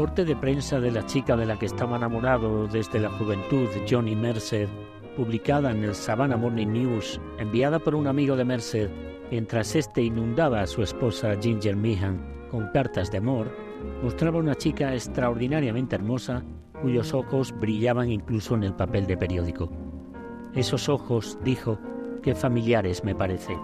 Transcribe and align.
El 0.00 0.06
recorte 0.06 0.24
de 0.24 0.36
prensa 0.36 0.80
de 0.80 0.90
la 0.90 1.04
chica 1.04 1.36
de 1.36 1.44
la 1.44 1.58
que 1.58 1.66
estaba 1.66 1.98
enamorado 1.98 2.66
desde 2.66 3.00
la 3.00 3.10
juventud, 3.10 3.68
Johnny 3.86 4.16
Mercer, 4.16 4.66
publicada 5.14 5.72
en 5.72 5.84
el 5.84 5.94
Savannah 5.94 6.38
Morning 6.38 6.68
News, 6.68 7.20
enviada 7.36 7.78
por 7.78 7.94
un 7.94 8.06
amigo 8.06 8.34
de 8.34 8.46
Mercer, 8.46 8.90
mientras 9.30 9.76
éste 9.76 10.00
inundaba 10.00 10.62
a 10.62 10.66
su 10.66 10.82
esposa 10.82 11.36
Ginger 11.38 11.76
Meehan 11.76 12.46
con 12.50 12.68
cartas 12.68 13.10
de 13.10 13.18
amor, 13.18 13.54
mostraba 14.02 14.38
una 14.38 14.54
chica 14.54 14.94
extraordinariamente 14.94 15.96
hermosa 15.96 16.42
cuyos 16.80 17.12
ojos 17.12 17.52
brillaban 17.60 18.10
incluso 18.10 18.54
en 18.54 18.62
el 18.62 18.72
papel 18.72 19.06
de 19.06 19.18
periódico. 19.18 19.70
Esos 20.54 20.88
ojos, 20.88 21.38
dijo, 21.44 21.78
qué 22.22 22.34
familiares 22.34 23.04
me 23.04 23.14
parecen. 23.14 23.58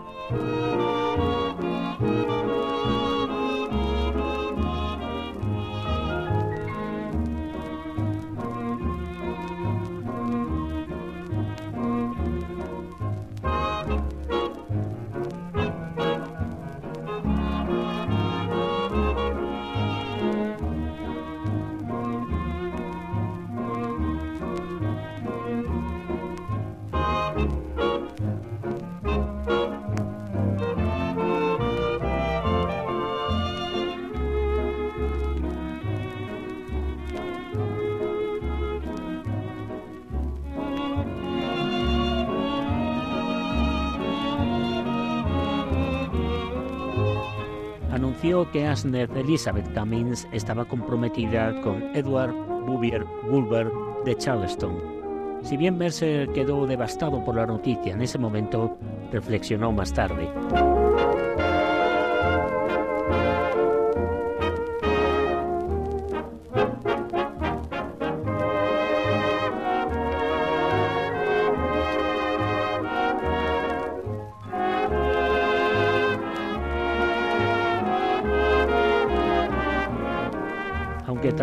Que 48.53 48.67
Asner 48.67 49.11
Elizabeth 49.17 49.73
Cummings 49.75 50.27
estaba 50.33 50.65
comprometida 50.65 51.61
con 51.63 51.83
Edward 51.95 52.33
Bouvier 52.67 53.05
Bulwer 53.31 53.71
de 54.05 54.17
Charleston. 54.17 54.97
Si 55.43 55.57
bien 55.57 55.79
Mercer 55.79 56.29
quedó 56.33 56.67
devastado 56.67 57.25
por 57.25 57.37
la 57.37 57.47
noticia 57.47 57.93
en 57.93 58.03
ese 58.03 58.19
momento, 58.19 58.79
reflexionó 59.13 59.71
más 59.73 59.93
tarde. 59.93 60.29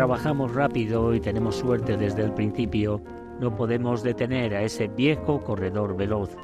Trabajamos 0.04 0.54
rápido 0.54 1.14
y 1.14 1.20
tenemos 1.20 1.56
suerte 1.56 1.96
desde 1.96 2.22
el 2.22 2.34
principio, 2.34 3.02
no 3.40 3.56
podemos 3.56 4.02
detener 4.02 4.54
a 4.54 4.62
ese 4.62 4.86
viejo 4.86 5.42
corredor 5.42 5.96
veloz, 5.96 6.36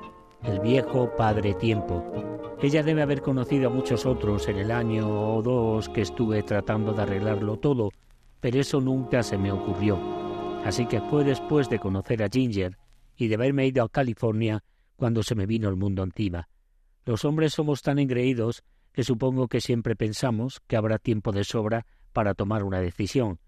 el 0.44 0.60
viejo 0.60 1.14
padre 1.14 1.52
tiempo. 1.52 2.02
Ella 2.62 2.82
debe 2.82 3.02
haber 3.02 3.20
conocido 3.20 3.68
a 3.68 3.70
muchos 3.70 4.06
otros 4.06 4.48
en 4.48 4.56
el 4.56 4.70
año 4.70 5.36
o 5.36 5.42
dos 5.42 5.90
que 5.90 6.00
estuve 6.00 6.42
tratando 6.42 6.94
de 6.94 7.02
arreglarlo 7.02 7.58
todo, 7.58 7.90
pero 8.40 8.58
eso 8.58 8.80
nunca 8.80 9.22
se 9.22 9.36
me 9.36 9.52
ocurrió. 9.52 9.98
Así 10.64 10.86
que 10.86 11.02
fue 11.02 11.22
después 11.22 11.68
de 11.68 11.80
conocer 11.80 12.22
a 12.22 12.30
Ginger 12.30 12.78
y 13.14 13.28
de 13.28 13.34
haberme 13.34 13.66
ido 13.66 13.84
a 13.84 13.90
California 13.90 14.64
cuando 14.96 15.22
se 15.22 15.34
me 15.34 15.44
vino 15.44 15.68
el 15.68 15.76
mundo 15.76 16.02
encima. 16.02 16.48
Los 17.04 17.26
hombres 17.26 17.52
somos 17.52 17.82
tan 17.82 17.98
engreídos 17.98 18.62
que 18.94 19.04
supongo 19.04 19.48
que 19.48 19.60
siempre 19.60 19.96
pensamos 19.96 20.62
que 20.66 20.78
habrá 20.78 20.96
tiempo 20.96 21.30
de 21.30 21.44
sobra 21.44 21.84
para 22.14 22.32
tomar 22.32 22.64
una 22.64 22.80
decisión. 22.80 23.38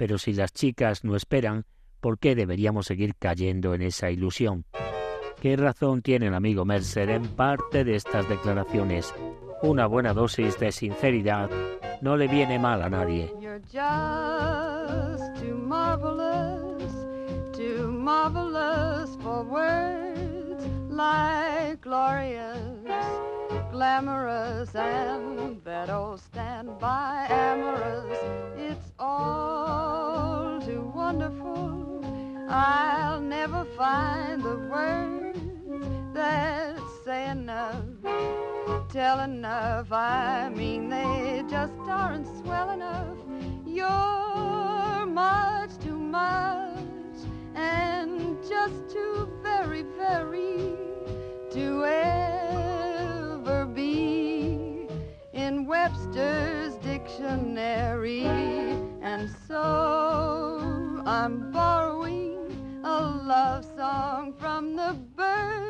Pero 0.00 0.16
si 0.16 0.32
las 0.32 0.54
chicas 0.54 1.04
no 1.04 1.14
esperan, 1.14 1.66
¿por 2.00 2.18
qué 2.18 2.34
deberíamos 2.34 2.86
seguir 2.86 3.16
cayendo 3.18 3.74
en 3.74 3.82
esa 3.82 4.10
ilusión? 4.10 4.64
¿Qué 5.42 5.56
razón 5.56 6.00
tiene 6.00 6.28
el 6.28 6.34
amigo 6.34 6.64
Mercer 6.64 7.10
en 7.10 7.26
parte 7.26 7.84
de 7.84 7.96
estas 7.96 8.26
declaraciones? 8.26 9.14
Una 9.60 9.84
buena 9.84 10.14
dosis 10.14 10.58
de 10.58 10.72
sinceridad 10.72 11.50
no 12.00 12.16
le 12.16 12.28
viene 12.28 12.58
mal 12.58 12.80
a 12.80 12.88
nadie. 12.88 13.30
Glamorous 23.80 24.74
and 24.74 25.64
that 25.64 25.88
old 25.88 26.20
standby 26.20 27.26
amorous. 27.30 28.18
It's 28.58 28.92
all 28.98 30.60
too 30.60 30.92
wonderful. 30.94 32.04
I'll 32.50 33.22
never 33.22 33.64
find 33.78 34.42
the 34.42 34.58
words 34.70 35.38
that 36.12 36.78
say 37.06 37.30
enough, 37.30 37.86
tell 38.90 39.20
enough. 39.20 39.90
I 39.90 40.50
mean, 40.50 40.90
they 40.90 41.42
just 41.48 41.80
aren't 41.88 42.26
swell 42.44 42.72
enough. 42.72 43.16
You're 43.64 45.06
much 45.06 45.70
too 45.82 45.98
much 45.98 47.16
and 47.54 48.36
just 48.46 48.90
too 48.90 49.26
very, 49.42 49.84
very 49.96 50.76
to 51.52 51.84
ever 51.86 52.19
Webster's 55.70 56.74
dictionary. 56.82 58.24
And 59.02 59.30
so 59.46 61.00
I'm 61.06 61.52
borrowing 61.52 62.82
a 62.82 63.00
love 63.00 63.64
song 63.76 64.34
from 64.36 64.74
the 64.74 64.94
birds 65.14 65.69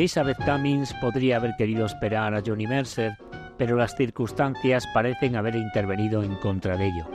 Elizabeth 0.00 0.38
Cummings 0.46 0.94
podría 0.94 1.36
haber 1.36 1.56
querido 1.58 1.84
esperar 1.84 2.34
a 2.34 2.40
Johnny 2.40 2.66
Mercer, 2.66 3.18
pero 3.58 3.76
las 3.76 3.94
circunstancias 3.94 4.86
parecen 4.94 5.36
haber 5.36 5.56
intervenido 5.56 6.22
en 6.22 6.36
contra 6.36 6.78
de 6.78 6.86
ello. 6.86 7.06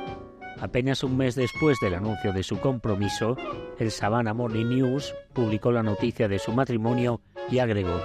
Apenas 0.61 1.03
un 1.03 1.17
mes 1.17 1.33
después 1.33 1.79
del 1.81 1.95
anuncio 1.95 2.31
de 2.31 2.43
su 2.43 2.59
compromiso, 2.59 3.37
el 3.79 3.89
Savannah 3.89 4.35
Morning 4.35 4.67
News 4.67 5.15
publicó 5.33 5.71
la 5.71 5.81
noticia 5.81 6.27
de 6.27 6.37
su 6.37 6.51
matrimonio 6.51 7.21
y 7.49 7.57
agregó 7.57 7.99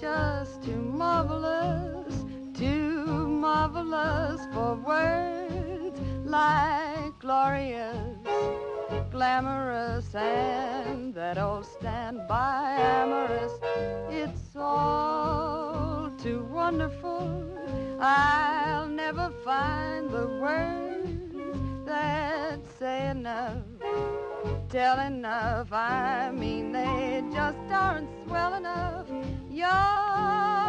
just 0.00 0.62
too 0.62 0.80
marvelous, 0.80 2.24
too 2.54 3.28
marvelous 3.28 4.40
for 4.54 4.76
words 4.76 6.00
like 6.24 7.18
glorious, 7.18 8.16
glamorous, 9.10 10.14
and 10.14 11.14
that 11.14 11.36
old 11.36 11.66
standby 11.66 12.63
It's 14.10 14.56
all 14.56 16.10
too 16.22 16.44
wonderful. 16.50 17.50
I'll 18.00 18.88
never 18.88 19.30
find 19.44 20.10
the 20.10 20.26
words 20.40 21.86
that 21.86 22.60
say 22.78 23.08
enough 23.08 23.64
tell 24.74 24.98
enough. 24.98 25.68
I 25.72 26.32
mean, 26.32 26.72
they 26.72 27.22
just 27.32 27.58
aren't 27.70 28.08
swell 28.26 28.54
enough. 28.54 29.06
You're 29.48 30.63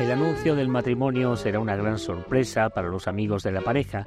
El 0.00 0.12
anuncio 0.12 0.54
del 0.54 0.68
matrimonio 0.68 1.36
será 1.36 1.58
una 1.58 1.74
gran 1.74 1.98
sorpresa 1.98 2.70
para 2.70 2.86
los 2.86 3.08
amigos 3.08 3.42
de 3.42 3.50
la 3.50 3.62
pareja, 3.62 4.06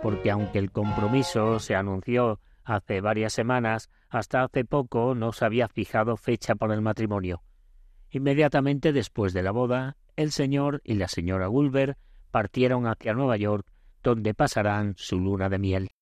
porque 0.00 0.30
aunque 0.30 0.60
el 0.60 0.70
compromiso 0.70 1.58
se 1.58 1.74
anunció 1.74 2.38
hace 2.64 3.00
varias 3.00 3.32
semanas, 3.32 3.90
hasta 4.08 4.42
hace 4.42 4.64
poco 4.64 5.14
no 5.14 5.32
se 5.32 5.44
había 5.44 5.68
fijado 5.68 6.16
fecha 6.16 6.54
para 6.54 6.74
el 6.74 6.80
matrimonio. 6.80 7.42
Inmediatamente 8.10 8.92
después 8.92 9.32
de 9.32 9.42
la 9.42 9.50
boda, 9.50 9.96
el 10.16 10.30
señor 10.32 10.80
y 10.84 10.94
la 10.94 11.08
señora 11.08 11.46
Gulber 11.48 11.96
partieron 12.30 12.86
hacia 12.86 13.14
Nueva 13.14 13.36
York, 13.36 13.66
donde 14.02 14.34
pasarán 14.34 14.94
su 14.96 15.18
luna 15.18 15.48
de 15.48 15.58
miel. 15.58 15.93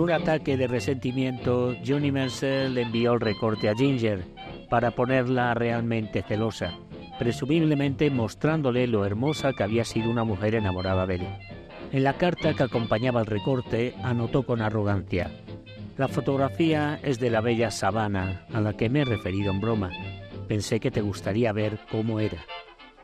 Un 0.00 0.10
ataque 0.10 0.56
de 0.56 0.66
resentimiento, 0.66 1.74
Johnny 1.86 2.10
le 2.10 2.82
envió 2.82 3.12
el 3.12 3.20
recorte 3.20 3.68
a 3.68 3.74
Ginger 3.74 4.24
para 4.68 4.92
ponerla 4.92 5.52
realmente 5.54 6.22
celosa, 6.22 6.78
presumiblemente 7.18 8.10
mostrándole 8.10 8.86
lo 8.86 9.04
hermosa 9.04 9.52
que 9.52 9.62
había 9.62 9.84
sido 9.84 10.10
una 10.10 10.24
mujer 10.24 10.54
enamorada 10.54 11.06
de 11.06 11.16
él. 11.16 11.26
En 11.92 12.04
la 12.04 12.14
carta 12.14 12.54
que 12.54 12.62
acompañaba 12.62 13.20
el 13.20 13.26
recorte 13.26 13.94
anotó 14.02 14.44
con 14.44 14.62
arrogancia, 14.62 15.30
la 15.98 16.08
fotografía 16.08 16.98
es 17.02 17.20
de 17.20 17.30
la 17.30 17.40
bella 17.40 17.70
sabana 17.70 18.46
a 18.54 18.60
la 18.60 18.74
que 18.74 18.88
me 18.88 19.02
he 19.02 19.04
referido 19.04 19.52
en 19.52 19.60
broma. 19.60 19.90
Pensé 20.48 20.80
que 20.80 20.90
te 20.90 21.02
gustaría 21.02 21.52
ver 21.52 21.78
cómo 21.90 22.20
era. 22.20 22.38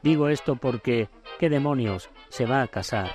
Digo 0.02 0.28
esto 0.28 0.56
porque, 0.56 1.08
¿qué 1.38 1.50
demonios? 1.50 2.08
Se 2.30 2.46
va 2.46 2.62
a 2.62 2.68
casar. 2.68 3.10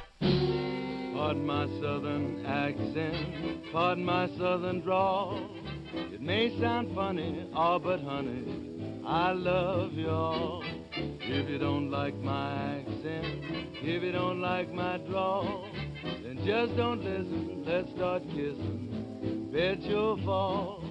Pardon 1.22 1.46
my 1.46 1.68
southern 1.80 2.44
accent, 2.48 3.72
pardon 3.72 4.04
my 4.04 4.28
southern 4.40 4.82
drawl. 4.82 5.52
It 5.94 6.20
may 6.20 6.60
sound 6.60 6.96
funny, 6.96 7.48
oh, 7.56 7.78
but 7.78 8.02
honey, 8.02 9.04
I 9.06 9.32
love 9.32 9.94
y'all. 9.94 10.64
If 10.96 11.48
you 11.48 11.60
don't 11.60 11.92
like 11.92 12.16
my 12.16 12.80
accent, 12.80 13.46
if 13.84 14.02
you 14.02 14.12
don't 14.12 14.42
like 14.42 14.74
my 14.74 14.98
drawl, 14.98 15.70
then 16.04 16.42
just 16.44 16.76
don't 16.76 17.04
listen, 17.04 17.66
let's 17.68 17.92
start 17.92 18.24
kissing. 18.30 19.52
Bet 19.54 19.80
you'll 19.84 20.18
fall. 20.26 20.84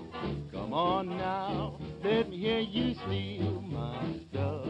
Come 0.53 0.73
on 0.73 1.09
now, 1.09 1.77
let 2.05 2.31
me 2.31 2.39
hear 2.39 2.61
you 2.61 2.95
steal 2.95 3.63
my 3.63 4.15
stuff. 4.31 4.69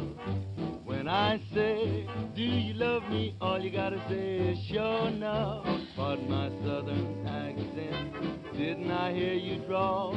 When 1.00 1.08
I 1.08 1.40
say, 1.54 2.06
do 2.36 2.42
you 2.42 2.74
love 2.74 3.04
me? 3.04 3.34
All 3.40 3.58
you 3.58 3.70
gotta 3.70 3.96
say 4.10 4.36
is 4.36 4.58
sure 4.66 5.08
enough. 5.08 5.64
Pardon 5.96 6.28
my 6.30 6.50
southern 6.62 7.26
accent. 7.26 8.52
Didn't 8.52 8.90
I 8.90 9.14
hear 9.14 9.32
you 9.32 9.64
draw? 9.66 10.14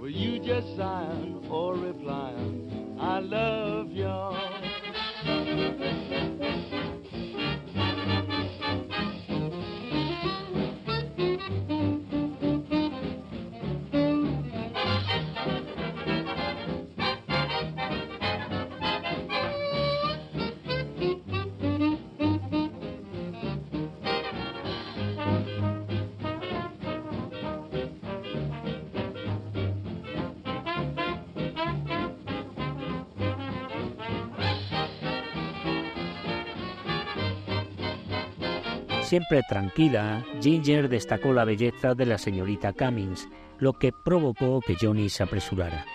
Were 0.00 0.08
you 0.08 0.38
just 0.38 0.74
sighing 0.78 1.46
or 1.50 1.74
replying? 1.74 2.96
I 2.98 3.18
love 3.18 3.90
y'all. 3.90 4.34
Siempre 39.08 39.42
tranquila, 39.42 40.22
Ginger 40.42 40.86
destacó 40.90 41.32
la 41.32 41.46
belleza 41.46 41.94
de 41.94 42.04
la 42.04 42.18
señorita 42.18 42.74
Cummings, 42.74 43.26
lo 43.58 43.72
que 43.72 43.90
provocó 44.04 44.60
que 44.60 44.76
Johnny 44.78 45.08
se 45.08 45.22
apresurara. 45.22 45.86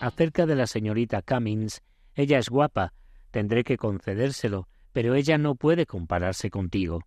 Acerca 0.00 0.46
de 0.46 0.54
la 0.54 0.68
señorita 0.68 1.20
Cummings, 1.20 1.82
ella 2.14 2.38
es 2.38 2.48
guapa, 2.48 2.92
tendré 3.32 3.64
que 3.64 3.76
concedérselo, 3.76 4.68
pero 4.92 5.16
ella 5.16 5.36
no 5.36 5.56
puede 5.56 5.84
compararse 5.84 6.48
contigo. 6.48 7.00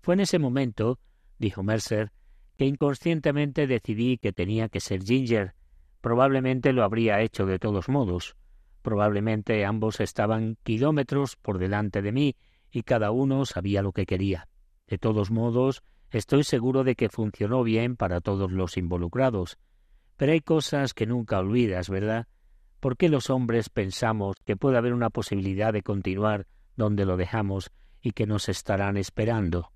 Fue 0.00 0.14
en 0.14 0.20
ese 0.20 0.40
momento, 0.40 0.98
dijo 1.38 1.62
Mercer, 1.62 2.10
que 2.56 2.64
inconscientemente 2.64 3.68
decidí 3.68 4.18
que 4.18 4.32
tenía 4.32 4.68
que 4.68 4.80
ser 4.80 5.04
Ginger. 5.04 5.54
Probablemente 6.00 6.72
lo 6.72 6.82
habría 6.82 7.20
hecho 7.20 7.46
de 7.46 7.60
todos 7.60 7.88
modos. 7.88 8.34
Probablemente 8.82 9.64
ambos 9.64 10.00
estaban 10.00 10.56
kilómetros 10.64 11.36
por 11.36 11.58
delante 11.58 12.02
de 12.02 12.10
mí 12.10 12.36
y 12.72 12.82
cada 12.82 13.12
uno 13.12 13.46
sabía 13.46 13.80
lo 13.80 13.92
que 13.92 14.06
quería. 14.06 14.48
De 14.92 14.98
todos 14.98 15.30
modos, 15.30 15.82
estoy 16.10 16.44
seguro 16.44 16.84
de 16.84 16.96
que 16.96 17.08
funcionó 17.08 17.62
bien 17.62 17.96
para 17.96 18.20
todos 18.20 18.52
los 18.52 18.76
involucrados. 18.76 19.56
Pero 20.18 20.32
hay 20.32 20.42
cosas 20.42 20.92
que 20.92 21.06
nunca 21.06 21.38
olvidas, 21.38 21.88
¿verdad? 21.88 22.26
¿Por 22.78 22.98
qué 22.98 23.08
los 23.08 23.30
hombres 23.30 23.70
pensamos 23.70 24.36
que 24.44 24.54
puede 24.54 24.76
haber 24.76 24.92
una 24.92 25.08
posibilidad 25.08 25.72
de 25.72 25.80
continuar 25.80 26.46
donde 26.76 27.06
lo 27.06 27.16
dejamos 27.16 27.70
y 28.02 28.10
que 28.10 28.26
nos 28.26 28.50
estarán 28.50 28.98
esperando? 28.98 29.71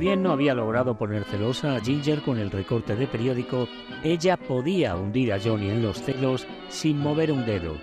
Bien 0.00 0.22
no 0.22 0.32
había 0.32 0.54
logrado 0.54 0.96
poner 0.96 1.24
celosa 1.24 1.76
a 1.76 1.80
Ginger 1.80 2.22
con 2.22 2.38
el 2.38 2.50
recorte 2.50 2.96
de 2.96 3.06
periódico, 3.06 3.68
ella 4.02 4.38
podía 4.38 4.96
hundir 4.96 5.30
a 5.30 5.38
Johnny 5.38 5.68
en 5.68 5.82
los 5.82 6.02
celos 6.02 6.46
sin 6.70 6.98
mover 6.98 7.30
un 7.30 7.44
dedo. 7.44 7.76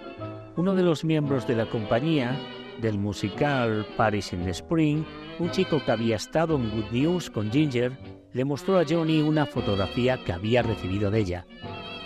Uno 0.56 0.74
de 0.74 0.82
los 0.82 1.06
miembros 1.06 1.48
de 1.48 1.56
la 1.56 1.68
compañía, 1.68 2.36
del 2.82 2.98
musical 2.98 3.86
Paris 3.96 4.34
in 4.34 4.44
the 4.44 4.50
Spring, 4.50 5.04
un 5.38 5.52
chico 5.52 5.80
que 5.86 5.92
había 5.92 6.16
estado 6.16 6.56
en 6.56 6.72
Good 6.72 6.92
News 6.92 7.30
con 7.30 7.52
Ginger, 7.52 7.96
le 8.34 8.46
mostró 8.46 8.80
a 8.80 8.86
Johnny 8.86 9.22
una 9.22 9.46
fotografía 9.46 10.18
que 10.18 10.34
había 10.34 10.64
recibido 10.64 11.12
de 11.12 11.20
ella. 11.20 11.46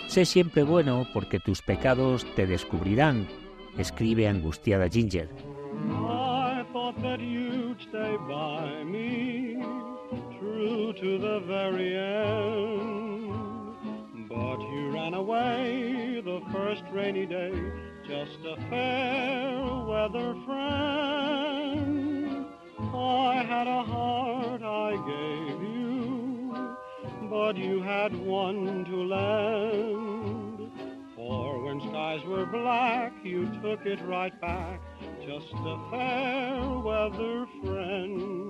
Sé 0.08 0.26
siempre 0.26 0.62
bueno 0.62 1.06
porque 1.14 1.40
tus 1.40 1.62
pecados 1.62 2.26
te 2.36 2.46
descubrirán, 2.46 3.26
escribe 3.78 4.28
angustiada 4.28 4.90
Ginger. 4.90 5.51
Very 11.72 11.96
end. 11.96 13.32
But 14.28 14.60
you 14.60 14.90
ran 14.90 15.14
away 15.14 16.20
the 16.24 16.40
first 16.52 16.84
rainy 16.92 17.26
day, 17.26 17.52
just 18.06 18.38
a 18.44 18.56
fair 18.68 19.64
weather 19.86 20.34
friend. 20.46 22.46
I 22.94 23.42
had 23.46 23.66
a 23.66 23.82
heart 23.82 24.62
I 24.62 24.92
gave 25.06 25.62
you, 25.62 26.76
but 27.30 27.56
you 27.56 27.82
had 27.82 28.14
one 28.16 28.84
to 28.84 28.96
lend. 28.96 30.70
For 31.16 31.64
when 31.64 31.80
skies 31.80 32.22
were 32.26 32.46
black, 32.46 33.12
you 33.24 33.46
took 33.62 33.86
it 33.86 34.00
right 34.02 34.38
back, 34.40 34.80
just 35.26 35.52
a 35.54 35.78
fair 35.90 36.78
weather 36.80 37.46
friend 37.62 38.41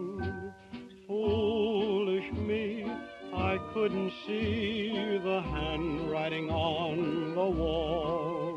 couldn't 3.83 4.13
see 4.25 5.19
the 5.25 5.43
handwriting 5.43 6.49
on 6.51 7.35
the 7.35 7.45
wall. 7.45 8.57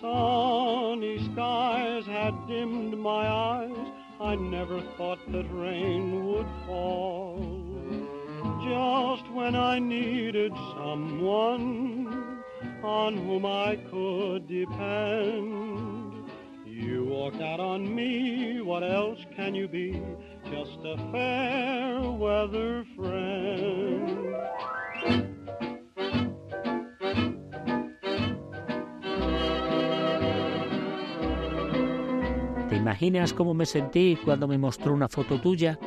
Sunny 0.00 1.18
skies 1.32 2.06
had 2.06 2.46
dimmed 2.46 2.96
my 2.96 3.26
eyes, 3.26 3.86
I 4.20 4.36
never 4.36 4.80
thought 4.96 5.18
that 5.32 5.52
rain 5.52 6.24
would 6.24 6.46
fall. 6.68 7.40
Just 8.62 9.28
when 9.32 9.56
I 9.56 9.80
needed 9.80 10.52
someone 10.76 12.44
on 12.84 13.16
whom 13.16 13.44
I 13.44 13.74
could 13.90 14.46
depend, 14.46 16.30
you 16.64 17.06
walked 17.06 17.40
out 17.40 17.58
on 17.58 17.92
me, 17.92 18.60
what 18.60 18.84
else 18.84 19.18
can 19.34 19.56
you 19.56 19.66
be? 19.66 20.00
Just 20.50 20.78
a 20.84 20.96
fair 21.12 22.00
weather 22.18 22.84
friend. 22.96 24.18
¿Te 32.68 32.76
imaginas 32.76 33.32
cómo 33.32 33.54
me 33.54 33.66
sentí 33.66 34.18
cuando 34.24 34.48
me 34.48 34.58
mostró 34.58 34.92
una 34.92 35.08
foto 35.08 35.40
tuya? 35.40 35.78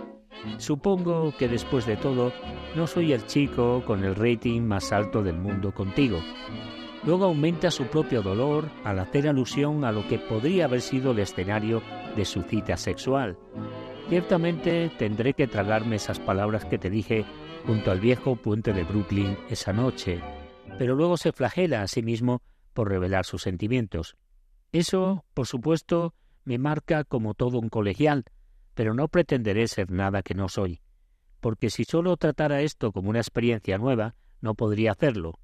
Supongo 0.58 1.34
que 1.38 1.48
después 1.48 1.86
de 1.86 1.98
todo, 1.98 2.32
no 2.76 2.88
soy 2.88 3.14
el 3.14 3.26
chico 3.26 3.84
con 3.86 4.04
el 4.04 4.16
rating 4.16 4.62
más 4.62 4.92
alto 4.92 5.22
del 5.22 5.38
mundo 5.38 5.74
contigo. 5.74 6.20
Luego 7.04 7.26
aumenta 7.26 7.72
su 7.72 7.86
propio 7.86 8.22
dolor 8.22 8.70
al 8.84 9.00
hacer 9.00 9.28
alusión 9.28 9.84
a 9.86 9.92
lo 9.92 10.08
que 10.08 10.20
podría 10.20 10.66
haber 10.66 10.82
sido 10.82 11.12
el 11.12 11.20
escenario 11.20 11.82
de 12.16 12.26
su 12.26 12.44
cita 12.44 12.78
sexual. 12.78 13.38
Ciertamente 14.12 14.92
tendré 15.00 15.34
que 15.34 15.48
tragarme 15.48 15.96
esas 15.96 16.20
palabras 16.20 16.66
que 16.66 16.78
te 16.78 16.90
dije 16.90 17.24
junto 17.66 17.92
al 17.92 18.02
viejo 18.02 18.36
puente 18.36 18.74
de 18.74 18.84
Brooklyn 18.84 19.38
esa 19.50 19.72
noche, 19.72 20.20
pero 20.78 20.96
luego 20.96 21.16
se 21.16 21.32
flagela 21.32 21.82
a 21.82 21.88
sí 21.88 22.04
mismo 22.04 22.42
por 22.74 22.90
revelar 22.90 23.24
sus 23.24 23.44
sentimientos. 23.44 24.18
Eso, 24.74 25.24
por 25.34 25.48
supuesto, 25.48 26.14
me 26.44 26.58
marca 26.58 27.06
como 27.06 27.36
todo 27.36 27.58
un 27.58 27.70
colegial, 27.70 28.26
pero 28.74 28.94
no 28.94 29.08
pretenderé 29.08 29.70
ser 29.70 29.92
nada 29.92 30.24
que 30.24 30.34
no 30.34 30.50
soy, 30.50 30.82
porque 31.40 31.70
si 31.70 31.86
solo 31.86 32.18
tratara 32.18 32.64
esto 32.64 32.92
como 32.92 33.12
una 33.12 33.20
experiencia 33.20 33.78
nueva, 33.78 34.16
no 34.42 34.56
podría 34.56 34.92
hacerlo. 34.92 35.40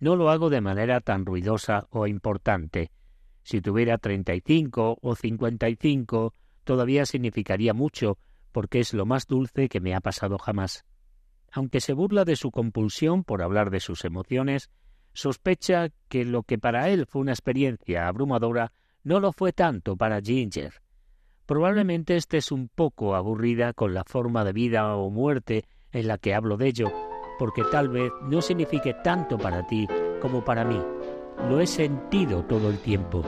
No 0.00 0.16
lo 0.16 0.30
hago 0.30 0.50
de 0.50 0.60
manera 0.60 1.00
tan 1.00 1.24
ruidosa 1.24 1.86
o 1.90 2.08
importante. 2.08 2.90
Si 3.44 3.60
tuviera 3.60 3.96
treinta 3.96 4.34
y 4.34 4.42
cinco 4.44 4.98
o 5.02 5.14
cincuenta 5.14 5.68
y 5.68 5.76
cinco 5.76 6.34
todavía 6.68 7.06
significaría 7.06 7.72
mucho, 7.72 8.18
porque 8.52 8.80
es 8.80 8.92
lo 8.92 9.06
más 9.06 9.26
dulce 9.26 9.70
que 9.70 9.80
me 9.80 9.94
ha 9.94 10.00
pasado 10.00 10.36
jamás. 10.36 10.84
Aunque 11.50 11.80
se 11.80 11.94
burla 11.94 12.26
de 12.26 12.36
su 12.36 12.50
compulsión 12.50 13.24
por 13.24 13.40
hablar 13.40 13.70
de 13.70 13.80
sus 13.80 14.04
emociones, 14.04 14.68
sospecha 15.14 15.88
que 16.10 16.26
lo 16.26 16.42
que 16.42 16.58
para 16.58 16.90
él 16.90 17.06
fue 17.06 17.22
una 17.22 17.32
experiencia 17.32 18.06
abrumadora 18.06 18.72
no 19.02 19.18
lo 19.18 19.32
fue 19.32 19.54
tanto 19.54 19.96
para 19.96 20.20
Ginger. 20.20 20.74
Probablemente 21.46 22.16
estés 22.16 22.52
un 22.52 22.68
poco 22.68 23.14
aburrida 23.14 23.72
con 23.72 23.94
la 23.94 24.04
forma 24.04 24.44
de 24.44 24.52
vida 24.52 24.94
o 24.94 25.08
muerte 25.08 25.64
en 25.90 26.06
la 26.06 26.18
que 26.18 26.34
hablo 26.34 26.58
de 26.58 26.68
ello, 26.68 26.92
porque 27.38 27.62
tal 27.72 27.88
vez 27.88 28.12
no 28.24 28.42
signifique 28.42 28.92
tanto 29.02 29.38
para 29.38 29.66
ti 29.66 29.88
como 30.20 30.44
para 30.44 30.66
mí. 30.66 30.82
Lo 31.48 31.60
he 31.60 31.66
sentido 31.66 32.44
todo 32.44 32.68
el 32.68 32.78
tiempo. 32.80 33.24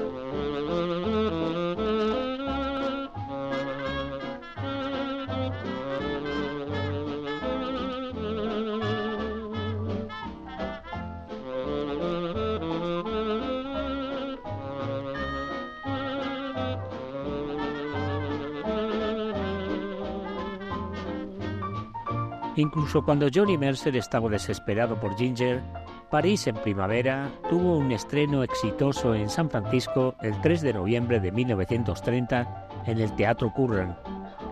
Incluso 22.60 23.02
cuando 23.02 23.28
Johnny 23.34 23.56
Mercer 23.56 23.96
estaba 23.96 24.28
desesperado 24.28 25.00
por 25.00 25.16
Ginger, 25.16 25.62
París 26.10 26.46
en 26.46 26.56
primavera 26.56 27.30
tuvo 27.48 27.78
un 27.78 27.90
estreno 27.90 28.42
exitoso 28.42 29.14
en 29.14 29.30
San 29.30 29.48
Francisco 29.48 30.14
el 30.20 30.38
3 30.42 30.60
de 30.60 30.74
noviembre 30.74 31.20
de 31.20 31.32
1930 31.32 32.68
en 32.84 33.00
el 33.00 33.16
Teatro 33.16 33.50
Curran. 33.54 33.96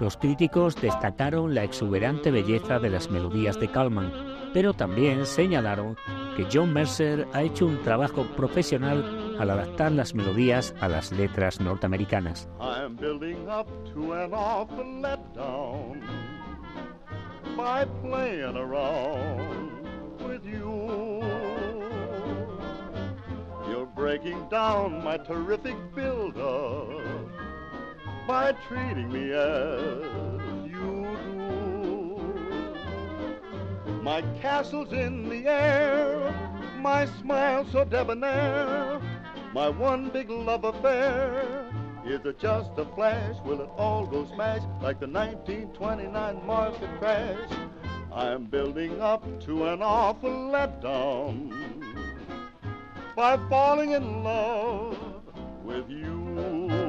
Los 0.00 0.16
críticos 0.16 0.80
destacaron 0.80 1.54
la 1.54 1.64
exuberante 1.64 2.30
belleza 2.30 2.78
de 2.78 2.88
las 2.88 3.10
melodías 3.10 3.60
de 3.60 3.68
Kalman, 3.68 4.10
pero 4.54 4.72
también 4.72 5.26
señalaron 5.26 5.94
que 6.34 6.46
John 6.50 6.72
Mercer 6.72 7.28
ha 7.34 7.42
hecho 7.42 7.66
un 7.66 7.82
trabajo 7.82 8.24
profesional 8.36 9.36
al 9.38 9.50
adaptar 9.50 9.92
las 9.92 10.14
melodías 10.14 10.74
a 10.80 10.88
las 10.88 11.12
letras 11.12 11.60
norteamericanas. 11.60 12.48
By 17.58 17.84
playing 18.02 18.56
around 18.56 19.82
with 20.20 20.46
you. 20.46 21.20
You're 23.68 23.90
breaking 23.96 24.48
down 24.48 25.02
my 25.02 25.16
terrific 25.16 25.74
build-up 25.92 26.88
by 28.28 28.52
treating 28.68 29.10
me 29.10 29.32
as 29.32 30.04
you 30.70 31.08
do. 31.32 32.20
My 34.02 34.22
castle's 34.40 34.92
in 34.92 35.28
the 35.28 35.48
air, 35.48 36.32
my 36.78 37.06
smile 37.06 37.66
so 37.72 37.84
debonair, 37.84 39.00
my 39.52 39.68
one 39.68 40.10
big 40.10 40.30
love 40.30 40.62
affair. 40.62 41.67
Is 42.08 42.24
it 42.24 42.40
just 42.40 42.70
a 42.78 42.86
flash? 42.94 43.36
Will 43.44 43.60
it 43.60 43.68
all 43.76 44.06
go 44.06 44.24
smash 44.34 44.62
like 44.80 44.98
the 44.98 45.06
1929 45.06 46.46
market 46.46 46.88
crash? 46.98 47.50
I'm 48.10 48.46
building 48.46 48.98
up 48.98 49.22
to 49.42 49.66
an 49.66 49.82
awful 49.82 50.30
letdown 50.30 51.52
by 53.14 53.36
falling 53.50 53.90
in 53.90 54.24
love 54.24 54.96
with 55.62 55.90
you. 55.90 56.87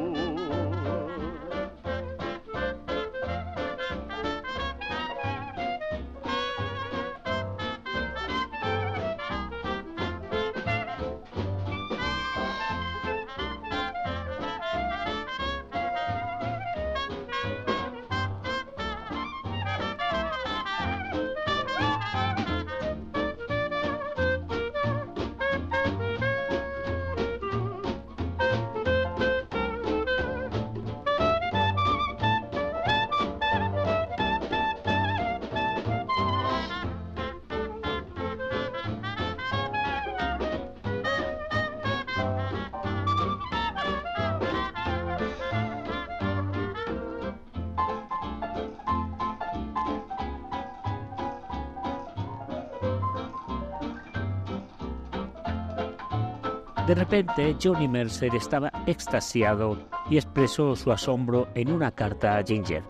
De 56.89 56.95
repente, 56.95 57.55
Johnny 57.61 57.87
Mercer 57.87 58.33
estaba 58.33 58.71
extasiado 58.87 59.77
y 60.09 60.17
expresó 60.17 60.75
su 60.75 60.91
asombro 60.91 61.47
en 61.53 61.71
una 61.71 61.91
carta 61.91 62.35
a 62.35 62.43
Ginger. 62.43 62.81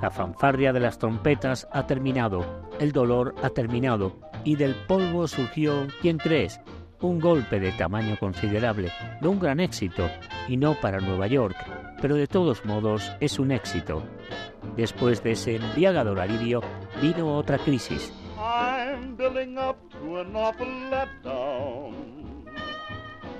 La 0.00 0.10
fanfarria 0.10 0.72
de 0.72 0.80
las 0.80 0.98
trompetas 0.98 1.68
ha 1.70 1.86
terminado, 1.86 2.70
el 2.80 2.92
dolor 2.92 3.34
ha 3.42 3.50
terminado, 3.50 4.16
y 4.44 4.56
del 4.56 4.74
polvo 4.74 5.28
surgió, 5.28 5.86
¿quién 6.00 6.16
crees? 6.16 6.58
Un 7.02 7.20
golpe 7.20 7.60
de 7.60 7.72
tamaño 7.72 8.16
considerable, 8.18 8.90
no 9.20 9.32
un 9.32 9.40
gran 9.40 9.60
éxito, 9.60 10.08
y 10.48 10.56
no 10.56 10.80
para 10.80 11.00
Nueva 11.00 11.26
York, 11.26 11.56
pero 12.00 12.14
de 12.14 12.26
todos 12.26 12.64
modos 12.64 13.12
es 13.20 13.38
un 13.38 13.52
éxito. 13.52 14.02
Después 14.74 15.22
de 15.22 15.32
ese 15.32 15.56
embriagador 15.56 16.18
alivio, 16.18 16.62
vino 17.02 17.36
otra 17.36 17.58
crisis. 17.58 18.10
I'm 18.38 19.16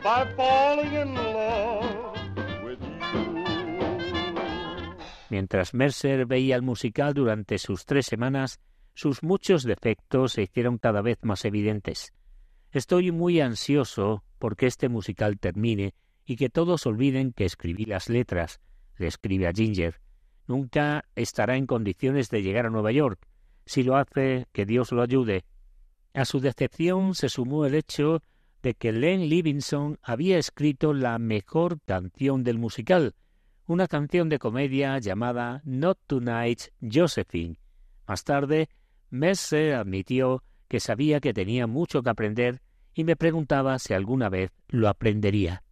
by 0.05 0.27
falling 0.37 0.93
in 0.93 1.15
with 2.63 2.79
you. 2.79 3.05
Mientras 5.31 5.73
Mercer 5.73 6.27
veía 6.27 6.57
el 6.57 6.63
musical 6.63 7.15
durante 7.15 7.59
sus 7.59 7.87
tres 7.87 8.07
semanas, 8.07 8.61
sus 8.93 9.23
muchos 9.23 9.65
defectos 9.65 10.35
se 10.35 10.43
hicieron 10.43 10.79
cada 10.79 11.01
vez 11.01 11.19
más 11.23 11.45
evidentes. 11.47 12.13
Estoy 12.71 13.11
muy 13.11 13.41
ansioso 13.41 14.23
porque 14.39 14.67
este 14.67 14.89
musical 14.89 15.39
termine 15.39 15.95
y 16.27 16.37
que 16.37 16.51
todos 16.51 16.87
olviden 16.87 17.33
que 17.33 17.47
escribí 17.47 17.87
las 17.87 18.09
letras, 18.09 18.61
le 18.99 19.07
escribe 19.07 19.49
a 19.49 19.53
Ginger. 19.53 20.01
Nunca 20.47 21.05
estará 21.17 21.57
en 21.57 21.67
condiciones 21.67 22.29
de 22.29 22.43
llegar 22.43 22.67
a 22.67 22.71
Nueva 22.71 22.93
York. 22.93 23.27
Si 23.65 23.83
lo 23.83 23.97
hace, 23.97 24.47
que 24.53 24.67
Dios 24.67 24.93
lo 24.93 25.03
ayude. 25.03 25.45
A 26.13 26.27
su 26.27 26.41
decepción 26.41 27.15
se 27.15 27.29
sumó 27.29 27.65
el 27.65 27.75
hecho 27.75 28.23
de 28.65 28.75
que 28.75 28.93
Len 28.93 29.29
Livingston 29.29 29.99
había 30.03 30.39
escrito 30.39 30.95
la 30.95 31.19
mejor 31.19 31.83
canción 31.83 32.45
del 32.45 32.59
musical, 32.59 33.15
una 33.67 33.87
canción 33.87 34.31
de 34.31 34.39
comedia 34.39 34.99
llamada 34.99 35.61
Not 35.67 35.99
Tonight, 36.07 36.63
Josephine. 36.81 37.59
Más 38.07 38.25
tarde, 38.25 38.71
Mercer 39.11 39.75
admitió 39.75 40.43
que 40.67 40.81
sabía 40.81 41.21
que 41.21 41.35
tenía 41.35 41.67
mucho 41.67 42.03
que 42.03 42.09
aprender 42.09 42.63
y 42.95 43.05
me 43.05 43.17
preguntaba 43.17 43.79
si 43.79 43.93
alguna 43.93 44.31
vez 44.31 44.51
lo 44.69 44.89
aprendería. 44.89 45.64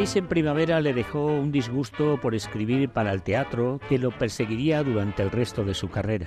París 0.00 0.16
en 0.16 0.28
primavera 0.28 0.80
le 0.80 0.94
dejó 0.94 1.26
un 1.26 1.52
disgusto 1.52 2.18
por 2.18 2.34
escribir 2.34 2.88
para 2.88 3.12
el 3.12 3.22
teatro 3.22 3.78
que 3.86 3.98
lo 3.98 4.10
perseguiría 4.10 4.82
durante 4.82 5.22
el 5.22 5.30
resto 5.30 5.62
de 5.62 5.74
su 5.74 5.90
carrera. 5.90 6.26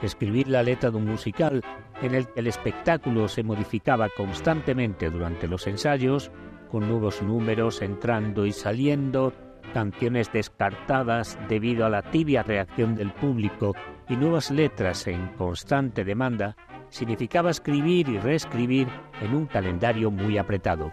Escribir 0.00 0.48
la 0.48 0.62
letra 0.62 0.90
de 0.90 0.96
un 0.96 1.04
musical 1.04 1.62
en 2.00 2.14
el 2.14 2.26
que 2.28 2.40
el 2.40 2.46
espectáculo 2.46 3.28
se 3.28 3.42
modificaba 3.42 4.08
constantemente 4.08 5.10
durante 5.10 5.46
los 5.48 5.66
ensayos, 5.66 6.30
con 6.70 6.88
nuevos 6.88 7.20
números 7.20 7.82
entrando 7.82 8.46
y 8.46 8.52
saliendo, 8.52 9.34
canciones 9.74 10.32
descartadas 10.32 11.38
debido 11.46 11.84
a 11.84 11.90
la 11.90 12.00
tibia 12.10 12.42
reacción 12.42 12.94
del 12.94 13.12
público 13.12 13.74
y 14.08 14.16
nuevas 14.16 14.50
letras 14.50 15.06
en 15.08 15.28
constante 15.36 16.04
demanda, 16.04 16.56
significaba 16.88 17.50
escribir 17.50 18.08
y 18.08 18.18
reescribir 18.18 18.88
en 19.20 19.34
un 19.34 19.44
calendario 19.44 20.10
muy 20.10 20.38
apretado. 20.38 20.90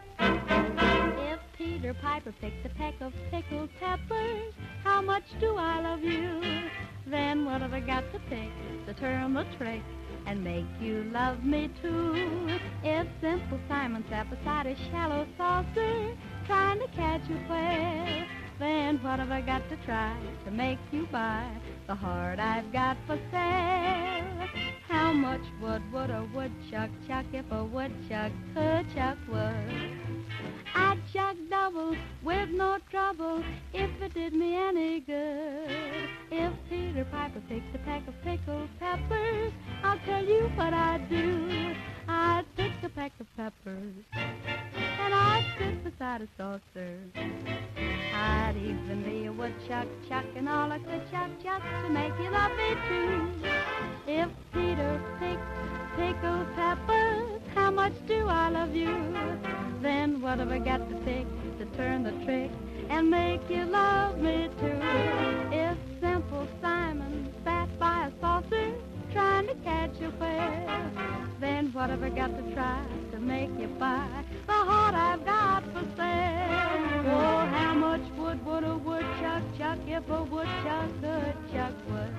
Piper 2.23 2.35
picked 2.39 2.65
a 2.67 2.69
peck 2.69 2.93
of 3.01 3.13
pickled 3.31 3.69
peppers. 3.79 4.53
How 4.83 5.01
much 5.01 5.23
do 5.39 5.55
I 5.57 5.81
love 5.81 6.03
you? 6.03 6.69
Then 7.07 7.45
what 7.45 7.61
have 7.61 7.73
I 7.73 7.79
got 7.79 8.03
to 8.13 8.19
pick 8.29 8.49
to 8.85 8.93
turn 8.93 9.33
the 9.33 9.43
trick 9.57 9.81
and 10.27 10.43
make 10.43 10.67
you 10.79 11.09
love 11.11 11.43
me 11.43 11.71
too? 11.81 12.59
If 12.83 13.07
Simple 13.21 13.59
Simon 13.67 14.05
sat 14.07 14.29
beside 14.29 14.67
a 14.67 14.75
shallow 14.91 15.25
saucer 15.35 16.15
trying 16.45 16.79
to 16.79 16.87
catch 16.89 17.23
a 17.27 17.51
whale, 17.51 18.27
then 18.59 19.01
what 19.01 19.17
have 19.17 19.31
I 19.31 19.41
got 19.41 19.67
to 19.69 19.75
try 19.77 20.15
to 20.45 20.51
make 20.51 20.77
you 20.91 21.07
buy 21.11 21.49
the 21.87 21.95
heart 21.95 22.39
I've 22.39 22.71
got 22.71 22.97
for 23.07 23.17
sale? 23.31 24.47
How 24.87 25.13
much 25.13 25.41
wood 25.61 25.81
would 25.93 26.09
a 26.09 26.27
woodchuck 26.33 26.89
chuck 27.07 27.25
if 27.33 27.45
a 27.51 27.63
woodchuck 27.63 28.31
could 28.53 28.85
chuck 28.95 29.17
wood? 29.27 29.97
I'd 30.75 30.99
chuck 31.13 31.35
double 31.49 31.95
with 32.23 32.49
no 32.49 32.77
trouble 32.89 33.43
if 33.73 33.89
it 34.01 34.13
did 34.13 34.33
me 34.33 34.55
any 34.55 34.99
good. 35.01 36.09
If 36.31 36.53
Peter 36.69 37.05
Piper 37.11 37.41
picked 37.49 37.75
a 37.75 37.79
peck 37.79 38.07
of 38.07 38.13
pickled 38.23 38.69
peppers, 38.79 39.53
I'll 39.83 39.99
tell 39.99 40.23
you 40.23 40.49
what 40.55 40.73
I'd 40.73 41.09
do. 41.09 41.75
I'd 42.07 42.43
pick 42.55 42.71
a 42.83 42.89
peck 42.89 43.11
of 43.19 43.27
peppers 43.37 43.93
and 44.13 45.13
I'd 45.13 45.45
sit 45.57 45.83
beside 45.83 46.21
a 46.21 46.27
saucer. 46.37 46.99
I'd 48.21 48.55
even 48.55 49.01
be 49.03 49.25
a 49.25 49.31
woodchuck 49.31 49.87
chucking 50.07 50.47
all 50.47 50.71
I 50.71 50.77
could 50.77 51.01
chuck 51.09 51.31
chuck 51.43 51.63
to 51.83 51.89
make 51.89 52.13
you 52.19 52.29
love 52.29 52.51
me 52.51 52.69
too. 52.87 53.31
If 54.05 54.29
Peter 54.53 55.01
picked 55.19 55.41
pickled 55.95 56.47
peppers, 56.55 57.41
how 57.55 57.71
much 57.71 57.93
do 58.07 58.27
I 58.27 58.49
love 58.49 58.75
you? 58.75 58.95
Then 59.81 60.21
what 60.21 60.37
have 60.37 60.51
I 60.51 60.59
got 60.59 60.87
to 60.89 60.95
pick 60.97 61.25
to 61.57 61.65
turn 61.77 62.03
the 62.03 62.11
trick 62.23 62.51
and 62.89 63.09
make 63.09 63.41
you 63.49 63.65
love 63.65 64.19
me 64.19 64.49
too? 64.59 64.79
If 65.51 65.77
Simple 65.99 66.47
Simon 66.61 67.33
sat 67.43 67.67
by 67.79 68.07
a 68.07 68.11
saucer 68.21 68.73
trying 69.11 69.47
to 69.47 69.55
catch 69.55 69.91
a 70.01 70.09
whale, 70.19 70.91
then 71.39 71.71
what 71.73 71.89
have 71.89 72.03
I 72.03 72.09
got 72.09 72.35
to 72.37 72.53
try 72.53 72.83
to 73.11 73.19
make 73.19 73.49
you 73.59 73.67
buy 73.79 74.07
the 74.47 74.53
heart 74.53 74.95
I've 74.95 75.25
got 75.25 75.63
for 75.73 75.85
sale? 75.97 76.51
Oh, 77.07 77.45
how 77.51 77.73
much 77.73 78.01
wood 78.17 78.45
would 78.45 78.63
a 78.63 78.77
woodchuck 78.77 79.43
chuck 79.57 79.79
if 79.87 80.09
a 80.09 80.23
woodchuck 80.23 80.89
could 81.01 81.35
chuck 81.51 81.73
wood? 81.89 82.13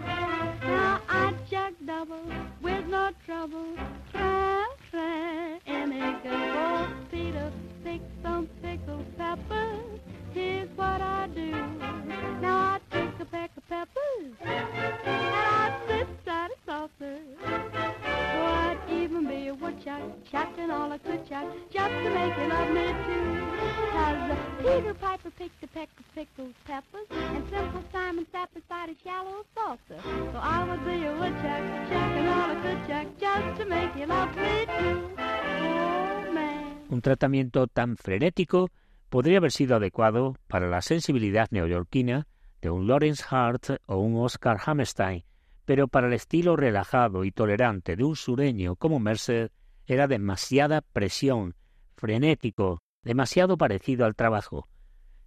Now 0.63 1.01
I'd 1.09 1.37
chuck 1.51 1.73
double 1.87 2.25
with 2.61 2.87
no 2.87 3.11
trouble. 3.25 3.77
Try, 4.13 4.67
try, 4.91 5.61
it 5.67 6.25
goes. 6.25 6.33
Oh, 6.35 6.95
Peter, 7.11 7.53
stick 7.81 8.01
some 8.23 8.49
pickled 8.63 9.07
peppers. 9.17 10.01
Here's 10.33 10.69
what 10.77 11.01
I 11.01 11.29
do. 11.35 11.51
Now 12.41 12.79
I 12.79 12.81
take 12.91 13.21
a 13.21 13.25
peck 13.25 13.51
of 13.57 13.69
peppers 13.69 14.35
and 14.41 14.67
I 15.07 16.02
Un 36.89 37.01
tratamiento 37.03 37.67
tan 37.67 37.97
frenético 37.97 38.71
podría 39.11 39.39
haber 39.39 39.53
sido 39.53 39.77
adecuado 39.77 40.37
para 40.47 40.69
la 40.69 40.81
sensibilidad 40.81 41.49
neoyorquina 41.51 42.27
de 42.63 42.71
un 42.71 42.87
Lawrence 42.87 43.25
Hart 43.29 43.79
o 43.87 43.99
un 43.99 44.17
Oscar 44.17 44.59
Hammerstein, 44.65 45.25
pero 45.73 45.89
para 45.89 46.07
el 46.07 46.13
estilo 46.13 46.55
relajado 46.55 47.25
y 47.25 47.33
tolerante 47.33 47.97
de 47.97 48.05
un 48.05 48.15
sureño 48.15 48.77
como 48.77 49.01
Mercer 49.01 49.53
era 49.87 50.07
demasiada 50.07 50.83
presión, 50.83 51.55
frenético, 51.97 52.83
demasiado 53.03 53.57
parecido 53.57 54.05
al 54.05 54.15
trabajo. 54.15 54.69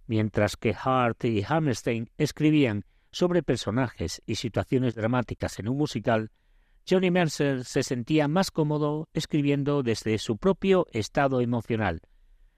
Mientras 0.06 0.56
que 0.56 0.72
Hart 0.72 1.24
y 1.24 1.42
Hammerstein 1.42 2.12
escribían 2.16 2.84
sobre 3.10 3.42
personajes 3.42 4.22
y 4.24 4.36
situaciones 4.36 4.94
dramáticas 4.94 5.58
en 5.58 5.68
un 5.68 5.78
musical, 5.78 6.30
Johnny 6.88 7.10
Mercer 7.10 7.64
se 7.64 7.82
sentía 7.82 8.28
más 8.28 8.52
cómodo 8.52 9.08
escribiendo 9.14 9.82
desde 9.82 10.16
su 10.18 10.36
propio 10.36 10.86
estado 10.92 11.40
emocional, 11.40 12.02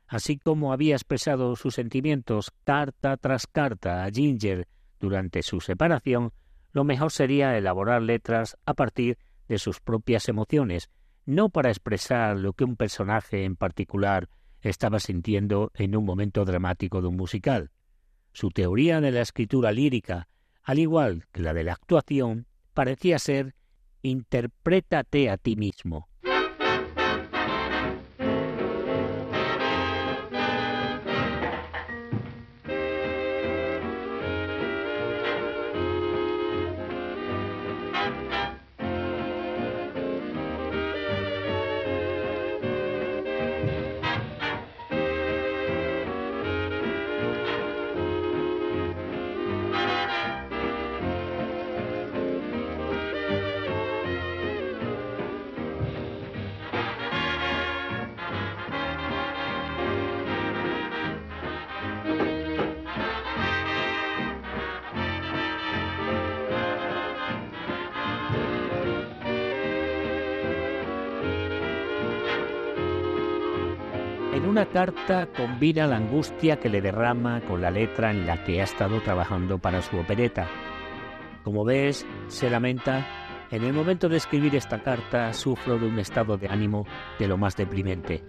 así 0.09 0.37
como 0.37 0.75
había 0.75 0.95
expresado 0.95 1.57
sus 1.57 1.77
sentimientos 1.77 2.53
carta 2.65 3.17
tras 3.17 3.47
carta 3.47 4.05
a 4.05 4.11
Ginger 4.11 4.69
durante 5.01 5.43
su 5.43 5.63
separación, 5.63 6.35
lo 6.79 6.85
mejor 6.85 7.11
sería 7.11 7.59
elaborar 7.59 8.03
letras 8.03 8.57
a 8.65 8.73
partir 8.73 9.19
de 9.49 9.59
sus 9.59 9.81
propias 9.81 10.29
emociones, 10.29 10.91
no 11.27 11.49
para 11.49 11.71
expresar 11.71 12.37
lo 12.37 12.53
que 12.53 12.63
un 12.63 12.77
personaje 12.77 13.43
en 13.43 13.57
particular 13.57 14.29
estaba 14.61 15.01
sintiendo 15.01 15.73
en 15.75 15.97
un 15.97 16.05
momento 16.05 16.45
dramático 16.45 17.03
de 17.03 17.09
un 17.09 17.17
musical. 17.17 17.73
Su 18.33 18.51
teoría 18.51 19.01
de 19.01 19.11
la 19.11 19.23
escritura 19.23 19.73
lírica, 19.73 20.29
al 20.63 20.79
igual 20.79 21.25
que 21.33 21.43
la 21.43 21.53
de 21.53 21.65
la 21.65 21.73
actuación, 21.73 22.47
parecía 22.75 23.19
ser 23.19 23.57
interprétate 24.03 25.31
a 25.31 25.37
ti 25.37 25.57
mismo. 25.57 26.08
Carta 74.79 75.27
combina 75.37 75.89
la 75.89 75.97
angustia 75.97 76.61
que 76.61 76.69
le 76.69 76.81
derrama 76.81 77.41
con 77.41 77.61
la 77.61 77.69
letra 77.69 78.13
en 78.13 78.29
la 78.29 78.45
que 78.45 78.61
ha 78.61 78.63
estado 78.63 79.01
trabajando 79.01 79.59
para 79.59 79.83
su 79.83 79.99
opereta. 79.99 80.47
Como 81.43 81.65
ves, 81.65 82.07
se 82.29 82.49
lamenta, 82.49 83.05
en 83.51 83.65
el 83.65 83.73
momento 83.73 84.09
de 84.09 84.19
escribir 84.19 84.55
esta 84.55 84.81
carta 84.81 85.33
sufro 85.33 85.81
de 85.81 85.87
un 85.89 85.99
estado 85.99 86.37
de 86.37 86.47
ánimo 86.47 86.87
de 87.19 87.27
lo 87.27 87.37
más 87.37 87.57
deprimente. 87.57 88.23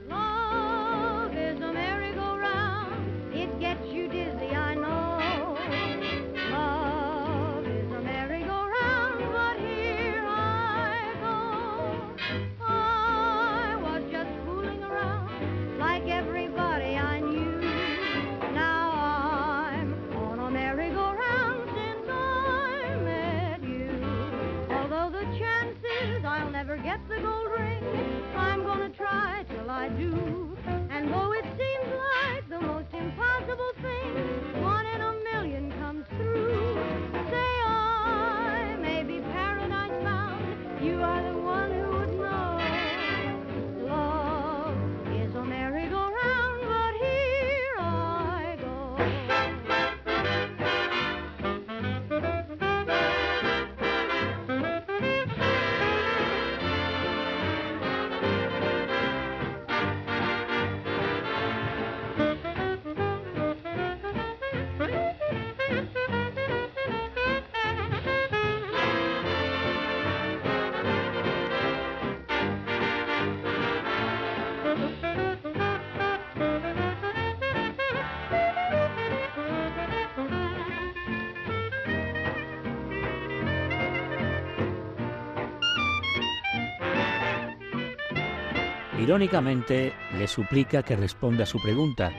Irónicamente, 89.10 89.92
le 90.20 90.28
suplica 90.28 90.84
que 90.84 90.96
responda 90.96 91.42
a 91.42 91.48
su 91.48 91.60
pregunta, 91.60 92.12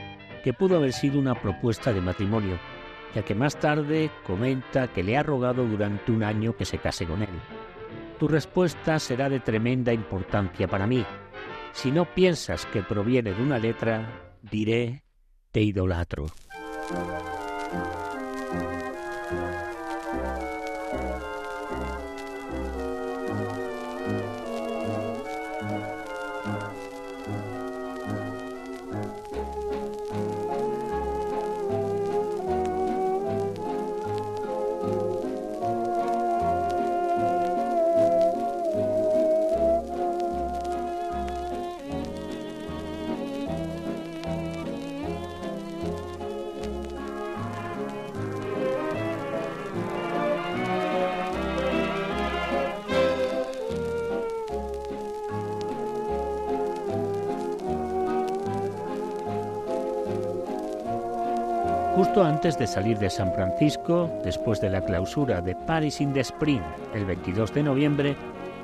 que 0.42 0.53
pudo 0.53 0.74
haber 0.74 0.92
sido 0.92 1.20
una 1.20 1.40
propuesta 1.40 1.92
de 1.92 2.00
matrimonio, 2.00 2.59
ya 3.14 3.22
que 3.22 3.33
más 3.33 3.61
tarde 3.61 4.11
comenta 4.26 4.88
que 4.88 5.05
le 5.05 5.16
ha 5.16 5.22
rogado 5.22 5.64
durante 5.64 6.11
un 6.11 6.24
año 6.24 6.57
que 6.57 6.64
se 6.64 6.79
case 6.79 7.07
con 7.07 7.22
él. 7.22 7.29
Tu 8.18 8.26
respuesta 8.26 8.98
será 8.98 9.29
de 9.29 9.38
tremenda 9.38 9.92
importancia 9.92 10.66
para 10.66 10.88
mí. 10.88 11.07
Si 11.70 11.92
no 11.92 12.12
piensas 12.12 12.66
que 12.66 12.83
proviene 12.83 13.35
de 13.35 13.40
una 13.40 13.61
letra, 13.61 14.33
diré, 14.42 15.05
te 15.53 15.61
idolatro. 15.61 16.26
Justo 62.11 62.25
antes 62.25 62.59
de 62.59 62.66
salir 62.66 62.99
de 62.99 63.09
San 63.09 63.33
Francisco, 63.33 64.11
después 64.25 64.61
de 64.61 64.68
la 64.68 64.85
clausura 64.85 65.40
de 65.40 65.55
Paris 65.55 66.01
in 66.01 66.12
the 66.12 66.18
Spring 66.18 66.61
el 66.92 67.05
22 67.05 67.55
de 67.55 67.62
noviembre, 67.62 68.16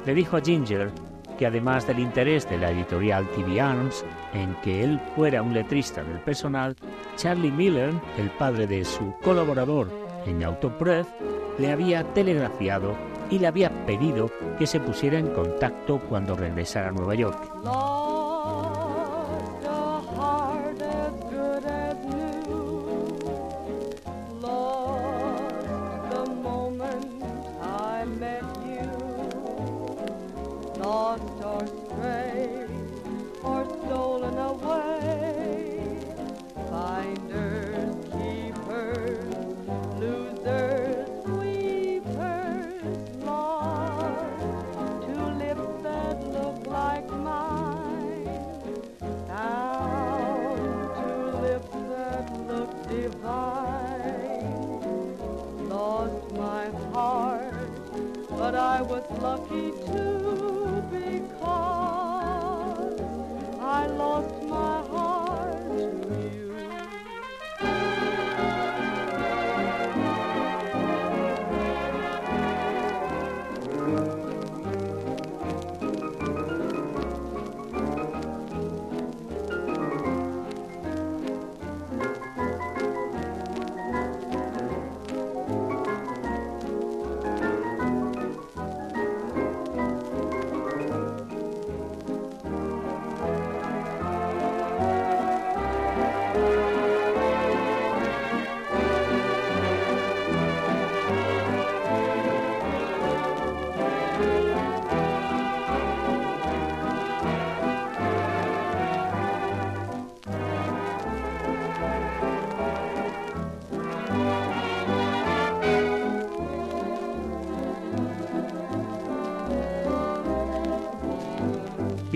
le 0.04 0.14
dijo 0.14 0.36
a 0.36 0.40
Ginger 0.40 0.90
que 1.38 1.46
además 1.46 1.86
del 1.86 2.00
interés 2.00 2.50
de 2.50 2.58
la 2.58 2.72
editorial 2.72 3.24
TV 3.36 3.60
Arms 3.60 4.04
en 4.34 4.56
que 4.62 4.82
él 4.82 5.00
fuera 5.14 5.42
un 5.42 5.54
letrista 5.54 6.02
del 6.02 6.18
personal, 6.22 6.74
Charlie 7.14 7.52
Miller, 7.52 7.94
el 8.18 8.30
padre 8.30 8.66
de 8.66 8.84
su 8.84 9.14
colaborador 9.22 9.92
en 10.26 10.42
Autopress, 10.42 11.06
le 11.56 11.70
había 11.70 12.02
telegrafiado 12.14 12.96
y 13.30 13.38
le 13.38 13.46
había 13.46 13.70
pedido 13.86 14.28
que 14.58 14.66
se 14.66 14.80
pusiera 14.80 15.20
en 15.20 15.28
contacto 15.28 16.00
cuando 16.08 16.34
regresara 16.34 16.88
a 16.88 16.92
Nueva 16.92 17.14
York. 17.14 17.38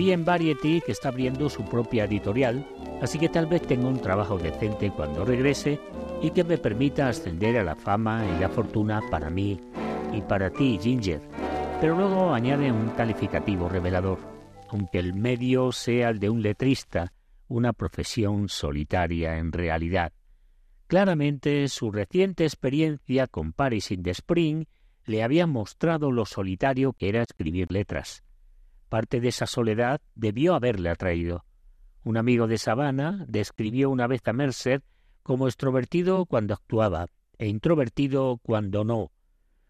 Vi 0.01 0.11
en 0.11 0.25
Variety 0.25 0.81
que 0.81 0.93
está 0.93 1.09
abriendo 1.09 1.47
su 1.47 1.63
propia 1.63 2.05
editorial, 2.05 2.65
así 3.03 3.19
que 3.19 3.29
tal 3.29 3.45
vez 3.45 3.61
tenga 3.61 3.87
un 3.87 4.01
trabajo 4.01 4.39
decente 4.39 4.89
cuando 4.89 5.23
regrese 5.23 5.79
y 6.23 6.31
que 6.31 6.43
me 6.43 6.57
permita 6.57 7.07
ascender 7.07 7.59
a 7.59 7.63
la 7.63 7.75
fama 7.75 8.25
y 8.25 8.39
la 8.39 8.49
fortuna 8.49 8.99
para 9.11 9.29
mí 9.29 9.59
y 10.11 10.21
para 10.21 10.49
ti, 10.49 10.79
Ginger. 10.81 11.21
Pero 11.79 11.95
luego 11.95 12.33
añade 12.33 12.71
un 12.71 12.89
calificativo 12.89 13.69
revelador. 13.69 14.17
Aunque 14.69 14.97
el 14.97 15.13
medio 15.13 15.71
sea 15.71 16.09
el 16.09 16.17
de 16.17 16.31
un 16.31 16.41
letrista, 16.41 17.13
una 17.47 17.71
profesión 17.71 18.49
solitaria 18.49 19.37
en 19.37 19.51
realidad. 19.51 20.13
Claramente 20.87 21.67
su 21.67 21.91
reciente 21.91 22.45
experiencia 22.45 23.27
con 23.27 23.53
Paris 23.53 23.91
in 23.91 24.01
the 24.01 24.09
Spring 24.09 24.65
le 25.05 25.21
había 25.21 25.45
mostrado 25.45 26.11
lo 26.11 26.25
solitario 26.25 26.93
que 26.93 27.09
era 27.09 27.21
escribir 27.21 27.71
letras. 27.71 28.23
Parte 28.91 29.21
de 29.21 29.29
esa 29.29 29.47
soledad 29.47 30.01
debió 30.15 30.53
haberle 30.53 30.89
atraído. 30.89 31.45
Un 32.03 32.17
amigo 32.17 32.47
de 32.47 32.57
Savannah 32.57 33.23
describió 33.29 33.89
una 33.89 34.05
vez 34.05 34.21
a 34.27 34.33
Mercer 34.33 34.83
como 35.23 35.47
extrovertido 35.47 36.25
cuando 36.25 36.55
actuaba 36.55 37.07
e 37.37 37.47
introvertido 37.47 38.41
cuando 38.43 38.83
no. 38.83 39.13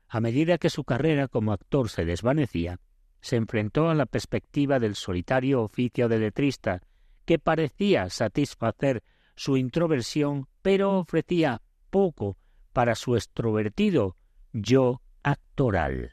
A 0.07 0.19
medida 0.21 0.57
que 0.57 0.71
su 0.71 0.83
carrera 0.85 1.27
como 1.27 1.53
actor 1.53 1.87
se 1.89 2.03
desvanecía, 2.03 2.79
se 3.21 3.35
enfrentó 3.35 3.91
a 3.91 3.93
la 3.93 4.07
perspectiva 4.07 4.79
del 4.79 4.95
solitario 4.95 5.61
oficio 5.61 6.09
de 6.09 6.17
letrista, 6.17 6.81
que 7.23 7.37
parecía 7.37 8.09
satisfacer 8.09 9.03
su 9.35 9.55
introversión, 9.55 10.47
pero 10.63 10.97
ofrecía 10.97 11.61
poco 11.91 12.39
para 12.73 12.95
su 12.95 13.15
extrovertido 13.15 14.15
yo 14.51 15.03
actoral. 15.21 16.11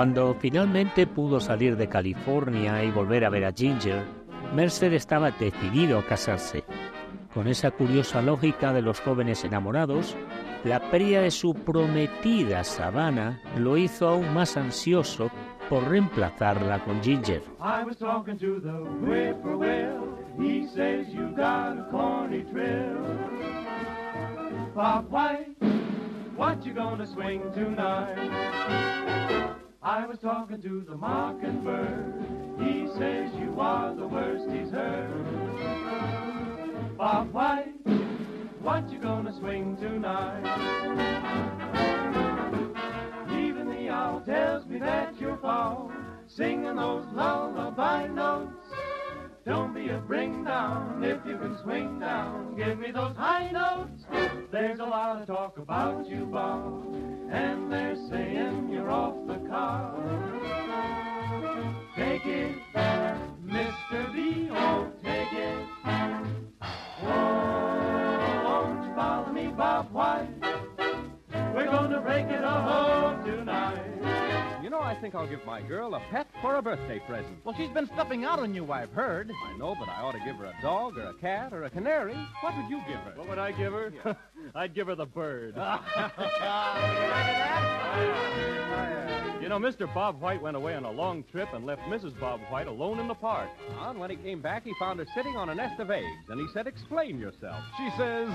Cuando 0.00 0.32
finalmente 0.32 1.06
pudo 1.06 1.40
salir 1.40 1.76
de 1.76 1.86
California 1.86 2.82
y 2.82 2.90
volver 2.90 3.22
a 3.22 3.28
ver 3.28 3.44
a 3.44 3.52
Ginger, 3.52 4.02
Mercer 4.54 4.94
estaba 4.94 5.30
decidido 5.30 5.98
a 5.98 6.06
casarse. 6.06 6.64
Con 7.34 7.46
esa 7.46 7.70
curiosa 7.70 8.22
lógica 8.22 8.72
de 8.72 8.80
los 8.80 8.98
jóvenes 8.98 9.44
enamorados, 9.44 10.16
la 10.64 10.90
pérdida 10.90 11.20
de 11.20 11.30
su 11.30 11.52
prometida 11.52 12.64
Savannah 12.64 13.42
lo 13.58 13.76
hizo 13.76 14.08
aún 14.08 14.32
más 14.32 14.56
ansioso 14.56 15.30
por 15.68 15.86
reemplazarla 15.86 16.82
con 16.82 17.02
Ginger. 17.02 17.42
What 26.38 26.64
you 26.64 26.72
gonna 26.72 27.06
swing 27.06 27.42
tonight? 27.52 28.16
I 29.82 30.04
was 30.06 30.18
talking 30.18 30.60
to 30.60 30.84
the 30.86 30.94
mockingbird. 30.94 32.12
He 32.58 32.86
says 32.98 33.30
you 33.40 33.58
are 33.58 33.94
the 33.94 34.06
worst 34.06 34.44
he's 34.50 34.70
heard. 34.70 35.24
Bob 36.98 37.32
White, 37.32 37.72
what 38.60 38.92
you 38.92 38.98
gonna 38.98 39.32
swing 39.38 39.78
tonight? 39.78 40.44
Even 43.32 43.70
the 43.70 43.88
owl 43.88 44.20
tells 44.20 44.66
me 44.66 44.78
that 44.80 45.18
you're 45.18 45.38
fall, 45.38 45.90
singing 46.26 46.76
those 46.76 47.06
lullaby 47.14 48.06
notes. 48.08 48.52
Don't 49.46 49.74
be 49.74 49.88
a 49.88 49.98
bring 49.98 50.44
down 50.44 51.02
if 51.02 51.24
you 51.26 51.38
can 51.38 51.56
swing 51.62 51.98
down. 51.98 52.54
Give 52.56 52.78
me 52.78 52.90
those 52.90 53.16
high 53.16 53.50
notes. 53.50 54.04
There's 54.52 54.80
a 54.80 54.84
lot 54.84 55.20
of 55.20 55.26
talk 55.26 55.56
about 55.56 56.06
you, 56.06 56.26
Bob, 56.26 56.94
and 57.30 57.72
they're 57.72 57.96
saying 58.10 58.68
you're 58.70 58.90
off 58.90 59.14
the 59.26 59.38
car. 59.48 59.96
Take 61.96 62.26
it, 62.26 62.54
Mr. 63.46 64.12
B. 64.12 64.48
Oh, 64.52 64.92
take 65.02 65.32
it. 65.32 65.66
Oh, 67.02 68.42
won't 68.44 68.84
you 68.84 68.94
bother 68.94 69.32
me, 69.32 69.48
Bob 69.48 69.90
White? 69.90 70.49
Think 75.00 75.14
I'll 75.14 75.26
give 75.26 75.44
my 75.46 75.62
girl 75.62 75.94
a 75.94 76.00
pet 76.10 76.26
for 76.42 76.56
a 76.56 76.62
birthday 76.62 77.00
present. 77.06 77.38
Well, 77.44 77.54
she's 77.56 77.70
been 77.70 77.86
stuffing 77.86 78.24
out 78.24 78.38
on 78.38 78.54
you, 78.54 78.70
I've 78.70 78.92
heard. 78.92 79.30
I 79.46 79.56
know, 79.56 79.74
but 79.78 79.88
I 79.88 80.02
ought 80.02 80.12
to 80.12 80.20
give 80.20 80.36
her 80.36 80.44
a 80.44 80.54
dog 80.60 80.98
or 80.98 81.04
a 81.04 81.14
cat 81.14 81.54
or 81.54 81.64
a 81.64 81.70
canary. 81.70 82.14
What 82.42 82.54
would 82.56 82.68
you 82.68 82.82
give 82.86 82.98
her? 82.98 83.12
What 83.16 83.28
would 83.28 83.38
I 83.38 83.52
give 83.52 83.72
her? 83.72 83.92
I'd 84.54 84.74
give 84.74 84.88
her 84.88 84.94
the 84.94 85.06
bird. 85.06 85.54
you 89.40 89.48
know, 89.48 89.58
Mr. 89.58 89.92
Bob 89.92 90.20
White 90.20 90.42
went 90.42 90.56
away 90.56 90.74
on 90.74 90.84
a 90.84 90.90
long 90.90 91.24
trip 91.30 91.48
and 91.52 91.64
left 91.64 91.82
Mrs. 91.82 92.18
Bob 92.18 92.40
White 92.50 92.66
alone 92.66 92.98
in 92.98 93.08
the 93.08 93.14
park. 93.14 93.48
And 93.80 93.98
when 93.98 94.10
he 94.10 94.16
came 94.16 94.40
back, 94.40 94.64
he 94.64 94.72
found 94.78 94.98
her 94.98 95.06
sitting 95.14 95.36
on 95.36 95.50
a 95.50 95.54
nest 95.54 95.80
of 95.80 95.90
eggs, 95.90 96.06
and 96.28 96.40
he 96.40 96.46
said, 96.52 96.66
Explain 96.66 97.18
yourself. 97.18 97.62
She 97.76 97.88
says, 97.96 98.28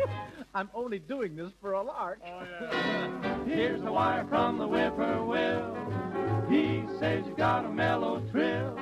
I'm 0.54 0.70
only 0.74 0.98
doing 0.98 1.36
this 1.36 1.52
for 1.60 1.72
a 1.72 1.82
lark. 1.82 2.20
Oh, 2.24 2.42
yeah. 2.42 3.44
Here's 3.46 3.82
the 3.82 3.92
wire 3.92 4.26
from 4.28 4.58
the 4.58 4.66
whippoorwill. 4.66 5.76
He 6.50 6.84
says 6.98 7.24
you 7.26 7.34
got 7.36 7.64
a 7.64 7.68
mellow 7.68 8.22
trill. 8.30 8.78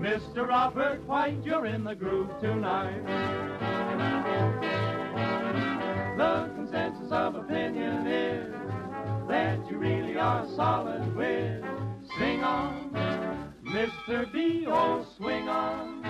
Mr. 0.00 0.48
Robert 0.48 1.04
White, 1.06 1.42
you're 1.44 1.66
in 1.66 1.84
the 1.84 1.94
groove 1.94 2.30
tonight. 2.40 3.02
The 6.16 6.50
consensus 6.54 7.12
of 7.12 7.34
opinion 7.34 8.06
is 8.06 8.50
that 9.28 9.58
you 9.70 9.76
really 9.76 10.16
are 10.18 10.44
a 10.44 10.48
solid 10.56 11.14
whiz. 11.14 11.62
Sing 12.18 12.42
on, 12.42 12.90
Mr. 13.62 14.32
B, 14.32 14.64
oh, 14.66 15.04
swing 15.18 15.46
on. 15.46 16.02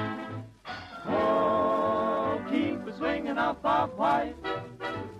Oh, 1.08 2.40
keep 2.48 2.86
it 2.86 2.94
swinging 2.98 3.36
up, 3.36 3.60
Bob 3.62 3.98
White. 3.98 4.36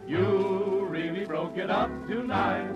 You 0.07 0.87
really 0.89 1.25
broke 1.25 1.57
it 1.57 1.69
up 1.69 1.91
tonight. 2.07 2.71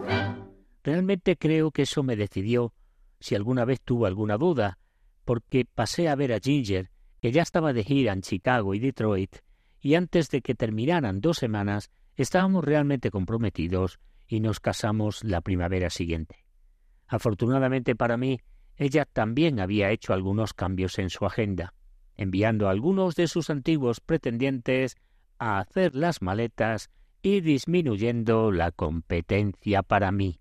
Realmente 0.83 1.37
creo 1.37 1.71
que 1.71 1.83
eso 1.83 2.03
me 2.03 2.17
decidió, 2.17 2.73
si 3.21 3.37
alguna 3.37 3.65
vez 3.65 3.81
tuvo 3.83 4.07
alguna 4.07 4.37
duda, 4.37 4.79
porque 5.25 5.65
pasé 5.65 6.09
a 6.09 6.17
ver 6.17 6.33
a 6.33 6.41
Ginger, 6.41 6.91
que 7.21 7.31
ya 7.31 7.43
estaba 7.43 7.73
de 7.73 7.85
gira 7.85 8.13
en 8.13 8.23
Chicago 8.23 8.75
y 8.75 8.81
Detroit, 8.81 9.37
y 9.81 9.95
antes 9.95 10.29
de 10.31 10.43
que 10.43 10.57
terminaran 10.57 11.21
dos 11.21 11.39
semanas 11.39 11.91
estábamos 12.23 12.65
realmente 12.65 13.11
comprometidos 13.11 13.99
y 14.27 14.41
nos 14.41 14.61
casamos 14.61 15.25
la 15.25 15.41
primavera 15.41 15.91
siguiente. 15.91 16.45
Afortunadamente 17.07 17.97
para 17.97 18.17
mí, 18.17 18.41
ella 18.77 19.05
también 19.05 19.61
había 19.61 19.91
hecho 19.91 20.13
algunos 20.13 20.55
cambios 20.55 20.99
en 20.99 21.11
su 21.11 21.27
agenda, 21.27 21.75
enviando 22.17 22.69
a 22.69 22.71
algunos 22.71 23.15
de 23.17 23.27
sus 23.27 23.51
antiguos 23.51 24.01
pretendientes 24.01 24.97
a 25.39 25.59
hacer 25.59 25.95
las 25.95 26.23
maletas 26.23 26.91
y 27.23 27.41
disminuyendo 27.41 28.53
la 28.53 28.71
competencia 28.71 29.83
para 29.83 30.13
mí. 30.13 30.41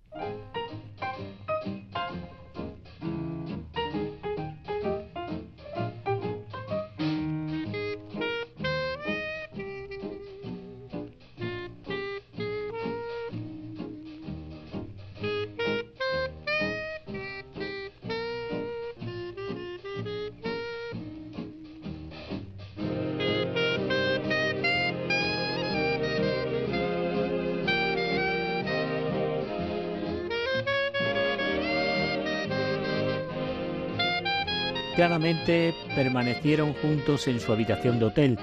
Claramente 35.00 35.74
permanecieron 35.96 36.74
juntos 36.74 37.30
en 37.30 37.40
su 37.40 37.54
habitación 37.54 38.00
de 38.00 38.06
hotel, 38.08 38.38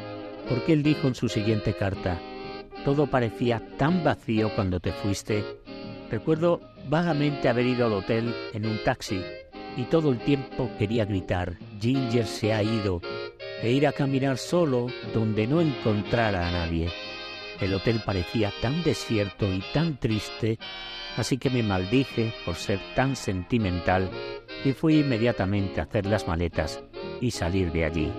porque 0.48 0.72
él 0.72 0.82
dijo 0.82 1.06
en 1.06 1.14
su 1.14 1.28
siguiente 1.28 1.74
carta, 1.74 2.18
todo 2.82 3.08
parecía 3.08 3.60
tan 3.76 4.02
vacío 4.02 4.50
cuando 4.54 4.80
te 4.80 4.90
fuiste. 4.90 5.44
Recuerdo 6.10 6.62
vagamente 6.88 7.50
haber 7.50 7.66
ido 7.66 7.84
al 7.84 7.92
hotel 7.92 8.34
en 8.54 8.64
un 8.64 8.82
taxi 8.82 9.20
y 9.76 9.82
todo 9.82 10.10
el 10.10 10.18
tiempo 10.20 10.70
quería 10.78 11.04
gritar, 11.04 11.58
Ginger 11.78 12.24
se 12.26 12.54
ha 12.54 12.62
ido, 12.62 13.02
e 13.60 13.70
ir 13.72 13.86
a 13.86 13.92
caminar 13.92 14.38
solo 14.38 14.86
donde 15.12 15.46
no 15.46 15.60
encontrara 15.60 16.48
a 16.48 16.52
nadie. 16.52 16.88
El 17.60 17.74
hotel 17.74 18.00
parecía 18.02 18.50
tan 18.62 18.82
desierto 18.82 19.44
y 19.52 19.62
tan 19.74 20.00
triste, 20.00 20.58
así 21.18 21.36
que 21.36 21.50
me 21.50 21.62
maldije 21.62 22.32
por 22.46 22.54
ser 22.54 22.80
tan 22.94 23.14
sentimental 23.14 24.08
y 24.66 24.72
fui 24.72 24.98
inmediatamente 24.98 25.80
a 25.80 25.84
hacer 25.84 26.06
las 26.06 26.26
maletas 26.26 26.82
y 27.20 27.30
salir 27.30 27.70
de 27.70 27.84
allí. 27.84 28.12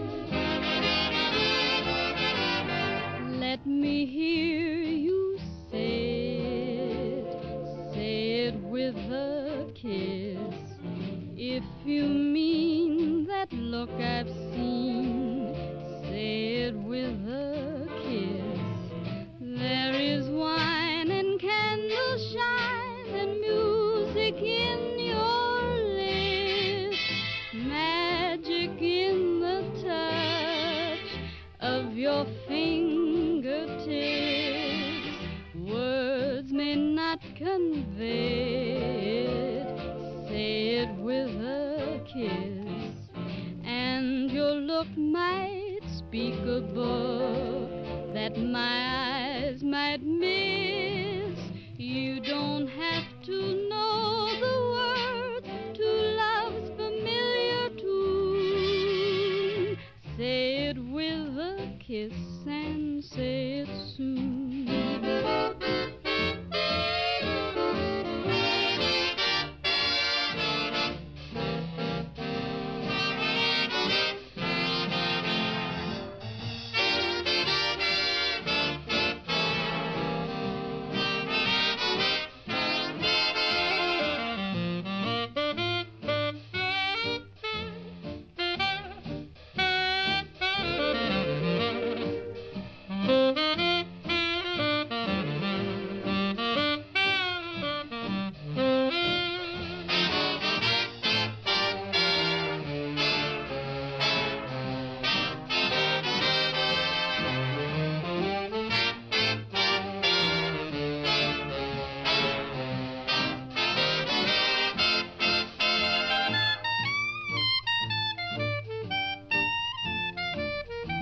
It 60.68 60.78
with 60.78 61.38
a 61.40 61.78
kiss 61.80 62.12
and 62.46 63.02
say 63.02 63.60
it 63.60 63.70
soon. 63.96 64.37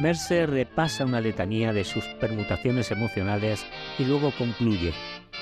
Mercer 0.06 0.52
repasa 0.52 1.04
una 1.04 1.20
letanía 1.20 1.74
de 1.74 1.84
sus 1.84 2.06
permutaciones 2.20 2.92
emocionales 2.92 3.66
y 3.98 4.06
luego 4.06 4.32
concluye, 4.38 4.94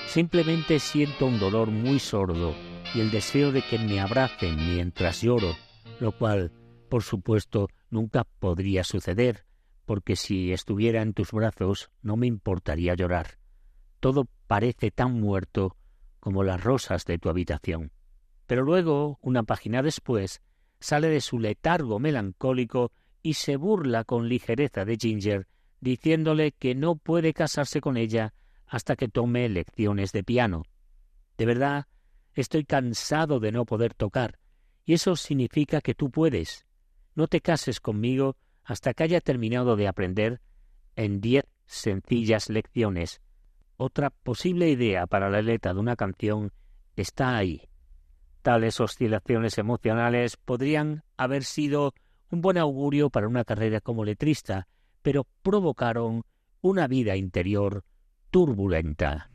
simplemente 0.06 0.78
siento 0.78 1.26
un 1.26 1.38
dolor 1.38 1.70
muy 1.70 1.98
sordo 1.98 2.54
y 2.94 3.00
el 3.00 3.10
deseo 3.10 3.52
de 3.52 3.60
que 3.60 3.78
me 3.78 4.00
abracen 4.00 4.56
mientras 4.56 5.20
lloro, 5.20 5.54
lo 6.00 6.12
cual, 6.12 6.50
por 6.88 7.02
supuesto, 7.02 7.68
nunca 7.90 8.24
podría 8.24 8.84
suceder, 8.84 9.44
porque 9.84 10.16
si 10.16 10.50
estuviera 10.50 11.02
en 11.02 11.12
tus 11.12 11.32
brazos 11.32 11.90
no 12.00 12.16
me 12.16 12.26
importaría 12.26 12.94
llorar. 12.94 13.36
Todo 14.00 14.26
parece 14.46 14.90
tan 14.90 15.20
muerto 15.20 15.76
como 16.20 16.42
las 16.42 16.64
rosas 16.64 17.04
de 17.04 17.18
tu 17.18 17.28
habitación. 17.28 17.92
Pero 18.46 18.62
luego, 18.62 19.18
una 19.20 19.42
página 19.42 19.82
después, 19.82 20.40
sale 20.80 21.10
de 21.10 21.20
su 21.20 21.38
letargo 21.38 21.98
melancólico 21.98 22.92
y 23.24 23.34
se 23.34 23.56
burla 23.56 24.04
con 24.04 24.28
ligereza 24.28 24.84
de 24.84 24.98
Ginger, 25.00 25.48
diciéndole 25.80 26.52
que 26.52 26.74
no 26.74 26.94
puede 26.96 27.32
casarse 27.32 27.80
con 27.80 27.96
ella 27.96 28.34
hasta 28.66 28.96
que 28.96 29.08
tome 29.08 29.48
lecciones 29.48 30.12
de 30.12 30.22
piano. 30.22 30.64
De 31.38 31.46
verdad, 31.46 31.86
estoy 32.34 32.64
cansado 32.64 33.40
de 33.40 33.50
no 33.50 33.64
poder 33.64 33.94
tocar, 33.94 34.38
y 34.84 34.92
eso 34.92 35.16
significa 35.16 35.80
que 35.80 35.94
tú 35.94 36.10
puedes. 36.10 36.66
No 37.14 37.26
te 37.26 37.40
cases 37.40 37.80
conmigo 37.80 38.36
hasta 38.62 38.92
que 38.92 39.04
haya 39.04 39.22
terminado 39.22 39.74
de 39.74 39.88
aprender 39.88 40.42
en 40.94 41.22
diez 41.22 41.46
sencillas 41.64 42.50
lecciones. 42.50 43.22
Otra 43.78 44.10
posible 44.10 44.68
idea 44.68 45.06
para 45.06 45.30
la 45.30 45.40
letra 45.40 45.72
de 45.72 45.80
una 45.80 45.96
canción 45.96 46.52
está 46.94 47.38
ahí. 47.38 47.70
Tales 48.42 48.80
oscilaciones 48.80 49.56
emocionales 49.56 50.36
podrían 50.36 51.04
haber 51.16 51.44
sido 51.44 51.94
un 52.34 52.42
buen 52.42 52.58
augurio 52.58 53.10
para 53.10 53.28
una 53.28 53.44
carrera 53.44 53.80
como 53.80 54.04
letrista, 54.04 54.66
pero 55.02 55.24
provocaron 55.42 56.24
una 56.60 56.88
vida 56.88 57.14
interior 57.16 57.84
turbulenta. 58.30 59.30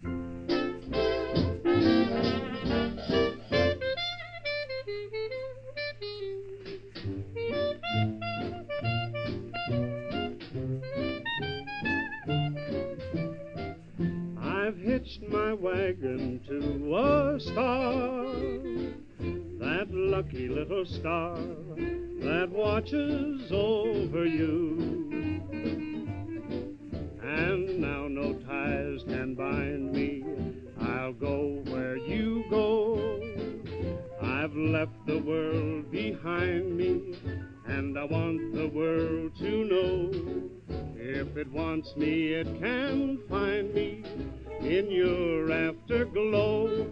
I've 14.41 14.77
hitched 14.77 15.23
my 15.29 15.53
wagon 15.53 16.41
to 16.47 16.95
a 16.97 17.39
star, 17.39 18.25
that 19.69 19.93
lucky 19.93 20.47
little 20.47 20.83
star 20.83 21.35
that 21.35 22.49
watches 22.49 23.51
over 23.51 24.25
you. 24.25 25.41
And 27.21 27.79
now 27.79 28.07
no 28.07 28.33
ties 28.33 29.03
can 29.03 29.35
bind 29.35 29.93
me, 29.93 30.23
I'll 30.81 31.13
go 31.13 31.61
where 31.67 31.97
you 31.97 32.45
go. 32.49 33.21
I've 34.23 34.55
left 34.55 35.05
the 35.05 35.19
world 35.19 35.91
behind 35.91 36.75
me, 36.75 37.15
and 37.67 37.97
I 37.97 38.05
want 38.05 38.55
the 38.55 38.69
world 38.69 39.37
to 39.37 39.65
know. 39.65 40.11
If 40.95 41.37
it 41.37 41.51
wants 41.51 41.95
me, 41.95 42.33
it 42.33 42.47
can 42.59 43.19
find 43.29 43.71
me 43.73 44.03
in 44.61 44.89
your 44.89 45.51
afterglow. 45.51 46.87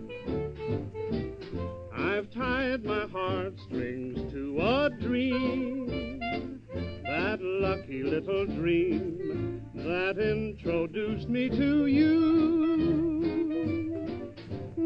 I've 1.99 2.29
tied 2.31 2.85
my 2.85 3.07
heartstrings 3.07 4.31
to 4.31 4.59
a 4.61 4.89
dream, 5.01 6.61
that 7.03 7.39
lucky 7.41 8.03
little 8.03 8.45
dream 8.45 9.63
that 9.73 10.19
introduced 10.19 11.27
me 11.27 11.49
to 11.49 11.87
you. 11.87 13.07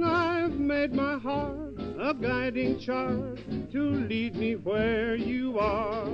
I've 0.04 0.58
made 0.58 0.94
my 0.94 1.18
heart 1.18 1.78
a 2.00 2.14
guiding 2.14 2.80
chart 2.80 3.40
to 3.72 3.82
lead 3.82 4.36
me 4.36 4.56
where 4.56 5.16
you 5.16 5.60
are. 5.60 6.08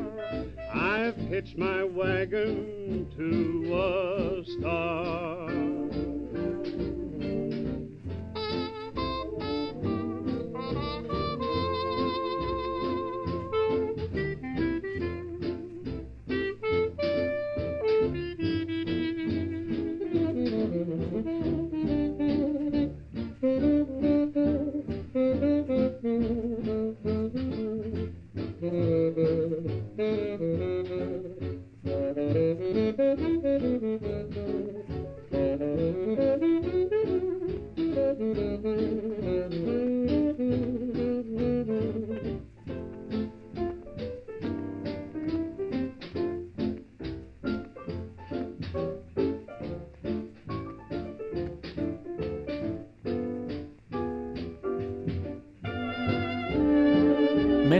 I've 0.74 1.16
hitched 1.16 1.58
my 1.58 1.84
wagon 1.84 3.08
to 3.16 3.76
a 3.76 4.44
star. 4.46 6.17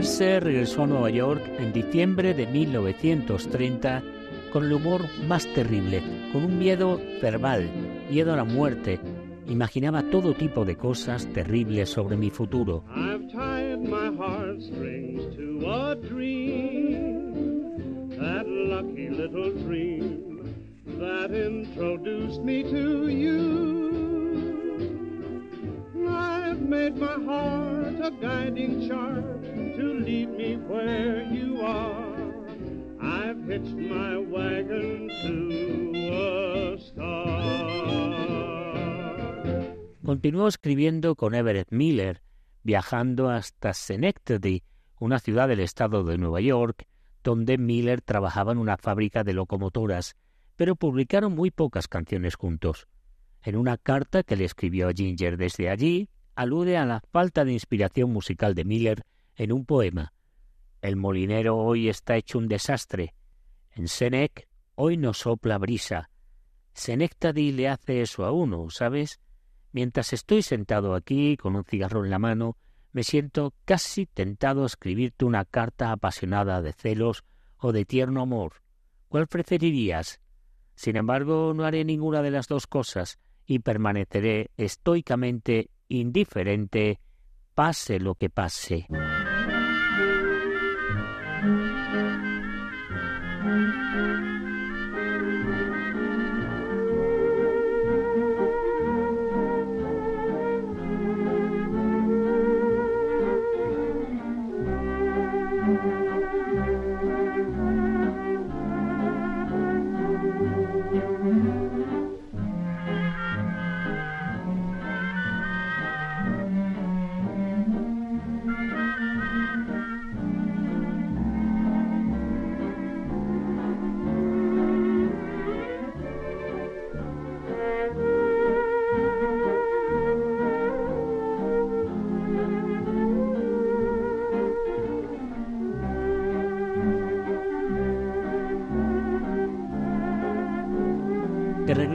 Mercer 0.08 0.42
regresó 0.42 0.84
a 0.84 0.86
Nueva 0.86 1.10
York 1.10 1.42
en 1.58 1.70
diciembre 1.70 2.32
de 2.32 2.46
1930 2.46 4.02
con 4.50 4.64
el 4.64 4.72
humor 4.72 5.02
más 5.28 5.46
terrible, 5.52 6.02
con 6.32 6.44
un 6.44 6.58
miedo 6.58 6.98
verbal, 7.20 7.68
miedo 8.10 8.32
a 8.32 8.36
la 8.36 8.44
muerte. 8.44 8.98
Imaginaba 9.48 10.02
todo 10.04 10.32
tipo 10.32 10.64
de 10.64 10.76
cosas 10.76 11.26
terribles 11.34 11.90
sobre 11.90 12.16
mi 12.16 12.30
futuro. 12.30 12.84
That 20.98 21.32
introduced 21.32 22.42
me 22.42 22.62
to 22.64 22.87
Escribiendo 40.48 41.14
con 41.14 41.34
Everett 41.34 41.70
Miller, 41.70 42.22
viajando 42.62 43.28
hasta 43.28 43.72
Schenectady, 43.74 44.62
una 44.98 45.18
ciudad 45.18 45.48
del 45.48 45.60
estado 45.60 46.04
de 46.04 46.18
Nueva 46.18 46.40
York, 46.40 46.86
donde 47.22 47.58
Miller 47.58 48.00
trabajaba 48.00 48.52
en 48.52 48.58
una 48.58 48.76
fábrica 48.76 49.24
de 49.24 49.34
locomotoras, 49.34 50.16
pero 50.56 50.74
publicaron 50.74 51.34
muy 51.34 51.50
pocas 51.50 51.86
canciones 51.86 52.34
juntos. 52.34 52.88
En 53.42 53.56
una 53.56 53.76
carta 53.76 54.22
que 54.22 54.36
le 54.36 54.44
escribió 54.44 54.88
a 54.88 54.92
Ginger 54.92 55.36
desde 55.36 55.70
allí, 55.70 56.08
alude 56.34 56.76
a 56.76 56.86
la 56.86 57.00
falta 57.12 57.44
de 57.44 57.52
inspiración 57.52 58.12
musical 58.12 58.54
de 58.54 58.64
Miller 58.64 59.04
en 59.36 59.52
un 59.52 59.64
poema. 59.64 60.12
El 60.80 60.96
molinero 60.96 61.56
hoy 61.56 61.88
está 61.88 62.16
hecho 62.16 62.38
un 62.38 62.48
desastre. 62.48 63.14
En 63.72 63.88
Senec 63.88 64.48
hoy 64.74 64.96
no 64.96 65.12
sopla 65.12 65.58
brisa. 65.58 66.10
Senectady 66.72 67.52
le 67.52 67.68
hace 67.68 68.00
eso 68.00 68.24
a 68.24 68.32
uno, 68.32 68.70
¿sabes? 68.70 69.20
Mientras 69.72 70.12
estoy 70.12 70.42
sentado 70.42 70.94
aquí 70.94 71.36
con 71.36 71.56
un 71.56 71.64
cigarro 71.64 72.04
en 72.04 72.10
la 72.10 72.18
mano, 72.18 72.56
me 72.92 73.04
siento 73.04 73.54
casi 73.64 74.06
tentado 74.06 74.62
a 74.62 74.66
escribirte 74.66 75.24
una 75.24 75.44
carta 75.44 75.92
apasionada 75.92 76.62
de 76.62 76.72
celos 76.72 77.24
o 77.58 77.72
de 77.72 77.84
tierno 77.84 78.22
amor. 78.22 78.54
¿Cuál 79.08 79.26
preferirías? 79.26 80.20
Sin 80.74 80.96
embargo, 80.96 81.52
no 81.54 81.64
haré 81.64 81.84
ninguna 81.84 82.22
de 82.22 82.30
las 82.30 82.48
dos 82.48 82.66
cosas 82.66 83.18
y 83.46 83.60
permaneceré 83.60 84.50
estoicamente 84.56 85.70
indiferente, 85.88 87.00
pase 87.54 87.98
lo 87.98 88.14
que 88.14 88.30
pase. 88.30 88.86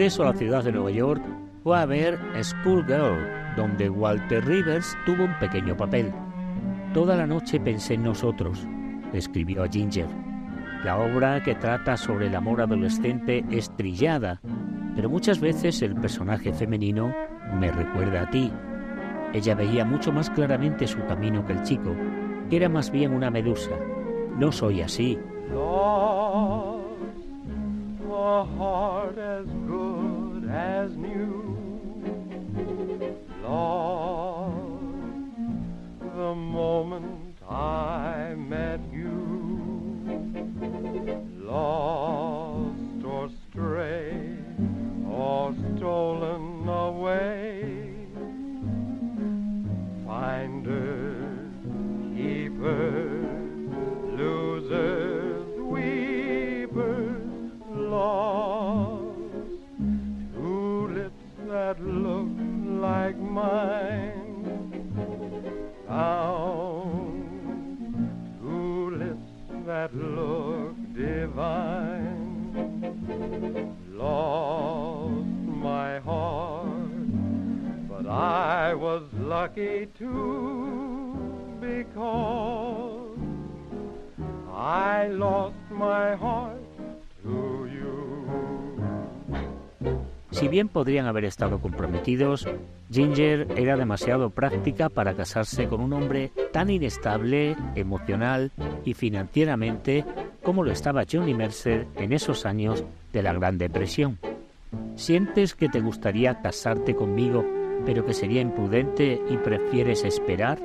Regreso 0.04 0.24
a 0.24 0.34
la 0.34 0.38
ciudad 0.38 0.64
de 0.66 0.74
Nueva 0.74 0.92
York, 0.92 1.24
fue 1.64 1.80
a 1.80 1.86
ver 1.86 2.20
Schoolgirl, 2.42 3.56
donde 3.56 3.90
Walter 3.90 4.46
Rivers 4.46 4.98
tuvo 5.06 5.24
un 5.24 5.40
pequeño 5.40 5.78
papel. 5.78 6.12
Toda 6.94 7.16
la 7.16 7.26
noche 7.26 7.58
pensé 7.58 7.94
en 7.94 8.04
nosotros, 8.04 8.68
escribió 9.14 9.64
a 9.64 9.70
Ginger. 9.70 10.08
La 10.84 10.98
obra 10.98 11.42
que 11.42 11.56
trata 11.56 11.96
sobre 11.96 12.28
el 12.28 12.36
amor 12.36 12.60
adolescente 12.60 13.46
es 13.50 13.74
trillada, 13.78 14.42
pero 14.94 15.10
muchas 15.10 15.40
veces 15.40 15.82
el 15.82 15.96
personaje 15.96 16.52
femenino 16.52 17.16
me 17.58 17.72
recuerda 17.72 18.24
a 18.24 18.30
ti. 18.30 18.52
Ella 19.32 19.56
veía 19.56 19.86
mucho 19.86 20.12
más 20.12 20.30
claramente 20.30 20.86
su 20.86 21.00
camino 21.06 21.46
que 21.46 21.54
el 21.54 21.64
chico, 21.64 21.96
que 22.50 22.58
era 22.58 22.68
más 22.68 22.92
bien 22.92 23.14
una 23.14 23.32
medusa. 23.32 23.72
No 24.38 24.52
soy 24.52 24.82
así. 24.82 25.18
heart 28.44 29.53
as 30.54 30.92
new. 30.96 31.58
Lost 33.42 34.54
the 36.00 36.36
moment 36.36 37.38
I 37.50 38.36
met 38.38 38.80
you. 38.92 40.00
Lost 41.42 43.04
or 43.04 43.30
stray 43.50 44.38
or 45.10 45.56
stolen 45.76 46.68
away. 46.70 47.90
Finders, 50.06 50.93
podrían 90.84 91.06
haber 91.06 91.24
estado 91.24 91.62
comprometidos, 91.62 92.46
Ginger 92.92 93.48
era 93.56 93.78
demasiado 93.78 94.32
práctica 94.32 94.90
para 94.90 95.14
casarse 95.14 95.70
con 95.70 95.80
un 95.80 95.94
hombre 95.94 96.34
tan 96.52 96.70
inestable, 96.70 97.56
emocional 97.74 98.52
y 98.84 98.94
financieramente 98.94 100.04
como 100.44 100.62
lo 100.62 100.74
estaba 100.74 101.06
Johnny 101.10 101.34
Mercer 101.34 101.88
en 101.96 102.12
esos 102.12 102.46
años 102.46 102.84
de 103.14 103.24
la 103.24 103.32
Gran 103.32 103.58
Depresión. 103.58 104.20
¿Sientes 104.98 105.56
que 105.56 105.70
te 105.70 105.80
gustaría 105.80 106.42
casarte 106.42 106.94
conmigo, 106.96 107.46
pero 107.86 108.06
que 108.06 108.14
sería 108.14 108.42
imprudente 108.42 109.22
y 109.30 109.38
prefieres 109.38 110.04
esperar? 110.04 110.60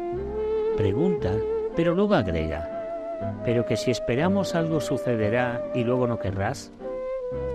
Pregunta, 0.77 1.33
pero 1.77 1.95
luego 1.95 2.15
agrega, 2.15 3.41
¿pero 3.45 3.65
que 3.67 3.77
si 3.77 3.93
esperamos 3.93 4.57
algo 4.57 4.81
sucederá 4.81 5.63
y 5.77 5.85
luego 5.85 6.09
no 6.09 6.19
querrás? 6.19 6.73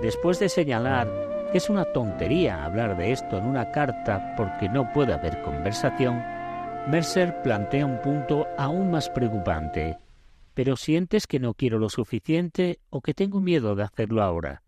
Después 0.02 0.40
de 0.40 0.48
señalar 0.48 1.23
es 1.54 1.70
una 1.70 1.86
tontería 1.86 2.66
hablar 2.66 2.98
de 2.98 3.12
esto 3.12 3.38
en 3.38 3.46
una 3.46 3.72
carta 3.72 4.34
porque 4.36 4.70
no 4.70 4.92
puede 4.92 5.14
haber 5.14 5.42
conversación, 5.44 6.24
Mercer 6.88 7.42
plantea 7.44 7.86
un 7.86 8.02
punto 8.02 8.48
aún 8.58 8.92
más 8.92 9.10
preocupante. 9.10 9.98
¿Pero 10.54 10.76
sientes 10.76 11.28
que 11.28 11.40
no 11.40 11.54
quiero 11.54 11.80
lo 11.80 11.90
suficiente 11.90 12.80
o 12.90 13.02
que 13.02 13.14
tengo 13.14 13.40
miedo 13.40 13.76
de 13.76 13.84
hacerlo 13.84 14.24
ahora? 14.24 14.64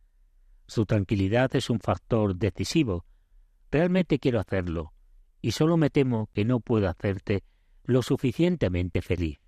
Su 0.67 0.85
tranquilidad 0.85 1.55
es 1.55 1.69
un 1.69 1.79
factor 1.79 2.35
decisivo. 2.35 3.05
Realmente 3.71 4.19
quiero 4.19 4.39
hacerlo, 4.39 4.93
y 5.41 5.51
solo 5.51 5.77
me 5.77 5.89
temo 5.89 6.29
que 6.33 6.45
no 6.45 6.59
puedo 6.59 6.87
hacerte 6.87 7.43
lo 7.83 8.01
suficientemente 8.01 9.01
feliz. 9.01 9.39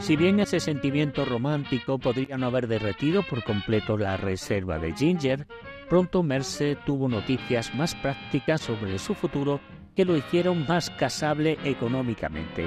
Si 0.00 0.16
bien 0.16 0.40
ese 0.40 0.60
sentimiento 0.60 1.26
romántico 1.26 1.98
podría 1.98 2.38
no 2.38 2.46
haber 2.46 2.66
derretido 2.68 3.22
por 3.22 3.44
completo 3.44 3.98
la 3.98 4.16
reserva 4.16 4.78
de 4.78 4.92
Ginger, 4.94 5.46
pronto 5.90 6.22
Merce 6.22 6.76
tuvo 6.86 7.06
noticias 7.06 7.74
más 7.74 7.94
prácticas 7.94 8.62
sobre 8.62 8.98
su 8.98 9.14
futuro 9.14 9.60
que 9.94 10.06
lo 10.06 10.16
hicieron 10.16 10.66
más 10.66 10.88
casable 10.88 11.58
económicamente. 11.64 12.66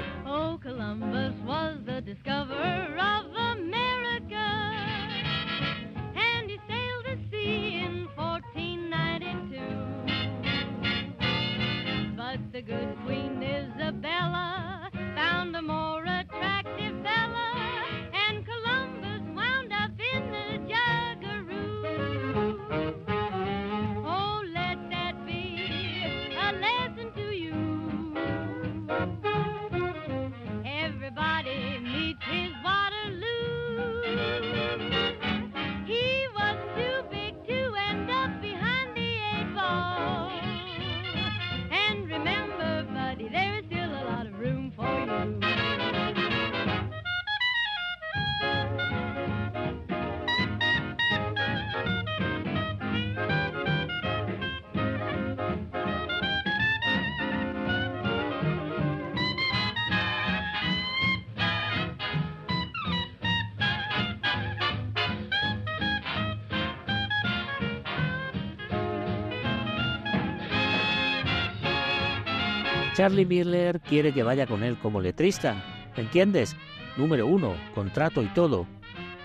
Charlie 72.94 73.26
Miller 73.26 73.80
quiere 73.80 74.12
que 74.14 74.22
vaya 74.22 74.46
con 74.46 74.62
él 74.62 74.78
como 74.78 75.00
letrista. 75.00 75.90
¿Entiendes? 75.96 76.56
Número 76.96 77.26
uno, 77.26 77.56
contrato 77.74 78.22
y 78.22 78.28
todo. 78.28 78.68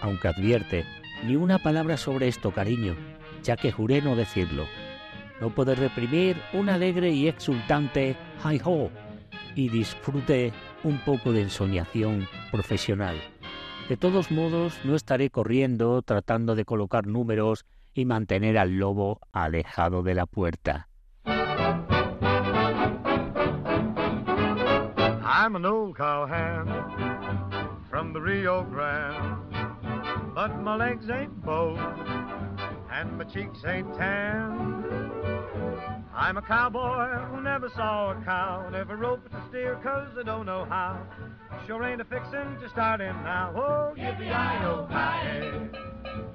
Aunque 0.02 0.28
advierte, 0.28 0.86
ni 1.24 1.36
una 1.36 1.60
palabra 1.60 1.96
sobre 1.96 2.28
esto, 2.28 2.52
cariño, 2.52 2.96
ya 3.44 3.58
que 3.58 3.72
juré 3.72 4.02
no 4.02 4.16
decirlo. 4.16 4.66
No 5.40 5.54
puede 5.54 5.76
reprimir 5.76 6.38
un 6.52 6.70
alegre 6.70 7.12
y 7.12 7.28
exultante 7.28 8.18
hi 8.44 8.60
ho 8.64 8.90
y 9.54 9.70
disfrute 9.70 10.52
un 10.84 10.98
poco 11.06 11.32
de 11.32 11.44
ensoñación 11.44 12.28
profesional. 12.52 13.18
De 13.88 13.98
todos 13.98 14.32
modos, 14.32 14.80
no 14.84 14.96
estaré 14.96 15.30
corriendo 15.30 16.02
tratando 16.02 16.56
de 16.56 16.66
colocar 16.66 17.06
números 17.06 17.66
y 17.94 18.06
mantener 18.06 18.58
al 18.58 18.78
lobo 18.78 19.20
alejado 19.32 20.02
de 20.02 20.16
la 20.16 20.26
puerta. 20.26 20.89
I'm 25.32 25.56
an 25.56 25.64
old 25.64 25.96
cowhand 25.96 26.72
from 27.88 28.14
the 28.14 28.20
Rio 28.20 28.64
Grande, 28.64 29.54
but 30.34 30.60
my 30.60 30.76
legs 30.76 31.08
ain't 31.08 31.46
bowed 31.46 31.78
and 32.92 33.16
my 33.16 33.26
cheeks 33.26 33.64
ain't 33.64 33.94
tan. 33.94 34.84
I'm 36.16 36.38
a 36.38 36.42
cowboy 36.42 37.10
who 37.30 37.42
never 37.42 37.70
saw 37.70 38.10
a 38.10 38.16
cow, 38.26 38.70
never 38.72 38.98
roped 38.98 39.32
a 39.32 39.48
steer 39.50 39.76
'cause 39.76 40.18
I 40.20 40.24
don't 40.24 40.48
know 40.48 40.66
how. 40.66 40.98
Sure 41.68 41.84
ain't 41.84 42.02
a 42.02 42.06
fixin' 42.06 42.60
to 42.60 42.68
start 42.68 43.00
in 43.00 43.16
now. 43.24 43.54
Oh, 43.56 43.94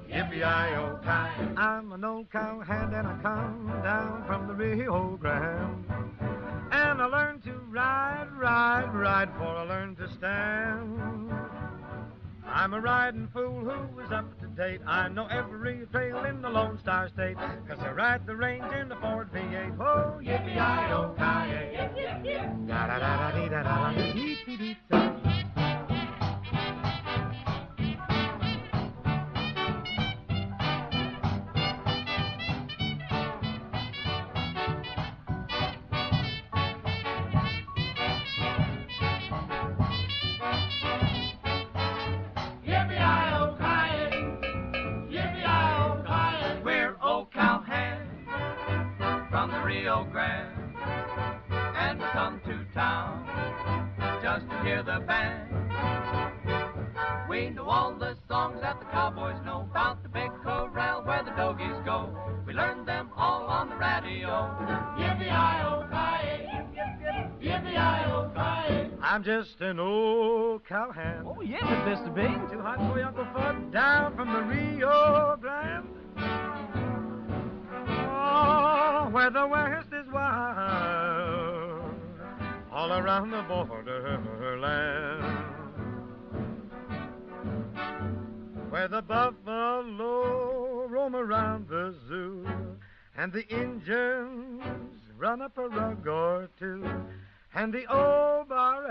yippee-i-oh-ki-yay, 0.09 0.21
yippee-i-oh-ki. 0.21 1.55
I'm 1.57 1.91
an 1.91 2.03
old 2.03 2.29
cowhand 2.31 2.93
and 2.93 3.07
I 3.07 3.17
come 3.21 3.71
down 3.83 4.23
from 4.25 4.47
the 4.47 4.53
Rio 4.53 5.17
Grande. 5.17 5.85
And 6.71 7.01
I 7.01 7.05
learned 7.05 7.43
to 7.43 7.53
ride, 7.69 8.27
ride, 8.37 8.93
ride 8.93 9.31
before 9.33 9.55
I 9.57 9.63
learned 9.63 9.97
to 9.97 10.07
stand. 10.17 10.99
I'm 12.47 12.73
a 12.73 12.79
riding 12.79 13.27
fool 13.33 13.61
who 13.61 13.99
is 14.01 14.11
up 14.11 14.39
to 14.39 14.47
date. 14.47 14.79
I 14.85 15.07
know 15.09 15.25
every 15.27 15.85
trail 15.91 16.23
in 16.25 16.41
the 16.41 16.49
Lone 16.49 16.77
Star 16.79 17.09
State. 17.09 17.37
Cause 17.67 17.79
I 17.79 17.91
ride 17.91 18.25
the 18.25 18.35
range 18.35 18.71
in 18.79 18.89
the 18.89 18.95
Ford 18.97 19.29
V8. 19.33 19.79
Oh, 19.79 20.19
yippee-i-oh-ki-yay. 20.21 21.89
Da-da-da-da-dee-da-da-da-dee-dee-dee-da. 22.67 24.91
Yippee-i-oh-ki-yay. 24.91 25.24
From 49.45 49.53
the 49.53 49.61
Rio 49.63 50.07
Grande. 50.11 50.75
And 51.77 51.99
we 51.99 52.05
come 52.13 52.41
to 52.45 52.65
town 52.73 53.27
just 54.23 54.49
to 54.49 54.63
hear 54.63 54.81
the 54.81 55.01
band. 55.05 55.51
We 57.29 57.51
know 57.51 57.65
all 57.65 57.93
the 57.93 58.17
songs 58.27 58.61
that 58.61 58.79
the 58.79 58.85
cowboys 58.85 59.35
know 59.45 59.67
about 59.69 60.01
the 60.01 60.09
big 60.09 60.31
corral 60.41 61.03
where 61.03 61.21
the 61.23 61.29
doggies 61.31 61.77
go. 61.85 62.09
We 62.47 62.53
learned 62.53 62.87
them 62.87 63.11
all 63.15 63.43
on 63.43 63.69
the 63.69 63.75
radio. 63.75 64.49
Yippee-i-oh-ki-yay. 64.97 66.49
Yippee-i-oh-ki-yay. 67.43 68.89
I'm 69.03 69.23
just 69.23 69.61
an 69.61 69.79
old 69.79 70.65
cowhand. 70.65 71.27
Oh, 71.27 71.41
yes, 71.41 71.61
Mr. 71.61 72.11
Bing. 72.15 72.47
Too 72.51 72.61
hot 72.61 72.79
for 72.79 72.97
your 72.97 73.09
Uncle 73.09 73.25
Fudd 73.25 73.71
down 73.71 74.15
from 74.15 74.33
the 74.33 74.41
Rio 74.41 75.37
Grande. 75.39 76.94
Where 79.11 79.29
the 79.29 79.47
West 79.47 79.87
is 79.93 80.07
wild, 80.11 81.95
all 82.71 82.91
around 82.91 83.31
the 83.31 83.43
borderland. 83.43 85.23
Where 88.69 88.87
the 88.87 89.01
buffalo 89.01 90.85
roam 90.87 91.15
around 91.15 91.69
the 91.69 91.95
zoo, 92.07 92.45
and 93.17 93.31
the 93.31 93.47
Injuns 93.47 94.99
run 95.17 95.41
up 95.41 95.57
a 95.57 95.69
rug 95.69 96.05
or 96.07 96.49
two, 96.59 96.85
and 97.53 97.73
the 97.73 97.85
old 97.87 98.49
Bar 98.49 98.85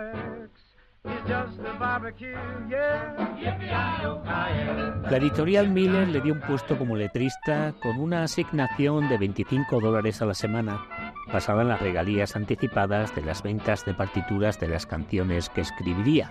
X 1.05 1.15
is 1.15 1.29
just 1.29 1.59
a 1.61 1.79
barbecue, 1.79 2.37
yeah. 2.69 3.15
Yippee-i-oh-ki-yay. 3.39 5.11
La 5.11 5.17
editorial 5.19 5.69
Miller 5.69 6.09
le 6.09 6.21
dio 6.21 6.33
un 6.33 6.41
puesto 6.41 6.79
como 6.79 6.97
letrista 6.97 7.75
con 7.83 7.99
una 8.01 8.23
asignación 8.23 9.09
de 9.09 9.19
25 9.19 9.81
dólares 9.81 10.23
a 10.23 10.27
la 10.27 10.35
semana, 10.35 10.81
basada 11.31 11.63
en 11.63 11.69
las 11.69 11.81
regalías 11.81 12.37
anticipadas 12.37 13.15
de 13.15 13.23
las 13.23 13.43
ventas 13.43 13.85
de 13.85 13.93
partituras 13.93 14.59
de 14.59 14.69
las 14.69 14.87
canciones 14.87 15.51
que 15.51 15.61
escribiría. 15.61 16.31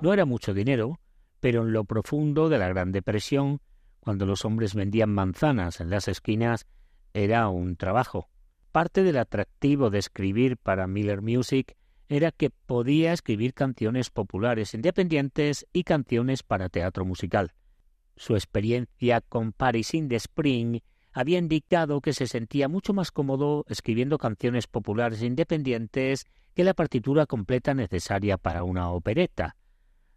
No 0.00 0.12
era 0.12 0.24
mucho 0.24 0.54
dinero, 0.54 1.00
pero 1.40 1.62
en 1.62 1.72
lo 1.72 1.84
profundo 1.84 2.48
de 2.48 2.58
la 2.58 2.68
Gran 2.68 2.92
Depresión, 2.92 3.60
cuando 4.00 4.26
los 4.26 4.44
hombres 4.44 4.74
vendían 4.74 5.10
manzanas 5.10 5.80
en 5.80 5.90
las 5.90 6.08
esquinas, 6.08 6.66
era 7.14 7.48
un 7.48 7.76
trabajo. 7.76 8.28
Parte 8.70 9.02
del 9.02 9.18
atractivo 9.18 9.90
de 9.90 9.98
escribir 9.98 10.56
para 10.56 10.86
Miller 10.86 11.20
Music 11.20 11.76
era 12.08 12.30
que 12.30 12.50
podía 12.50 13.12
escribir 13.12 13.54
canciones 13.54 14.10
populares 14.10 14.72
independientes 14.72 15.66
y 15.72 15.84
canciones 15.84 16.42
para 16.42 16.68
teatro 16.68 17.04
musical. 17.04 17.52
Su 18.16 18.34
experiencia 18.34 19.20
con 19.20 19.52
Paris 19.52 19.94
in 19.94 20.08
the 20.08 20.16
Spring 20.16 20.80
había 21.18 21.38
indicado 21.38 22.00
que 22.00 22.12
se 22.12 22.28
sentía 22.28 22.68
mucho 22.68 22.94
más 22.94 23.10
cómodo 23.10 23.64
escribiendo 23.68 24.18
canciones 24.18 24.68
populares 24.68 25.20
independientes 25.20 26.26
que 26.54 26.62
la 26.62 26.74
partitura 26.74 27.26
completa 27.26 27.74
necesaria 27.74 28.38
para 28.38 28.62
una 28.62 28.92
opereta. 28.92 29.56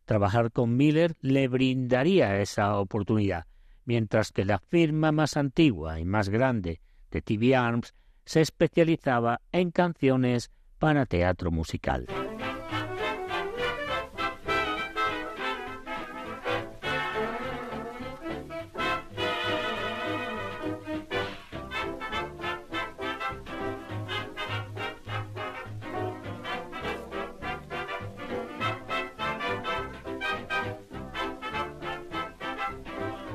Trabajar 0.05 0.51
con 0.51 0.77
Miller 0.77 1.15
le 1.19 1.47
brindaría 1.47 2.39
esa 2.39 2.77
oportunidad, 2.77 3.47
mientras 3.83 4.31
que 4.31 4.45
la 4.45 4.59
firma 4.59 5.11
más 5.11 5.37
antigua 5.37 5.99
y 5.99 6.05
más 6.05 6.29
grande 6.29 6.81
de 7.09 7.23
TV 7.23 7.55
Arms 7.55 7.95
se 8.23 8.41
especializaba 8.41 9.41
en 9.51 9.71
canciones 9.71 10.51
para 10.77 11.07
teatro 11.07 11.49
musical. 11.49 12.05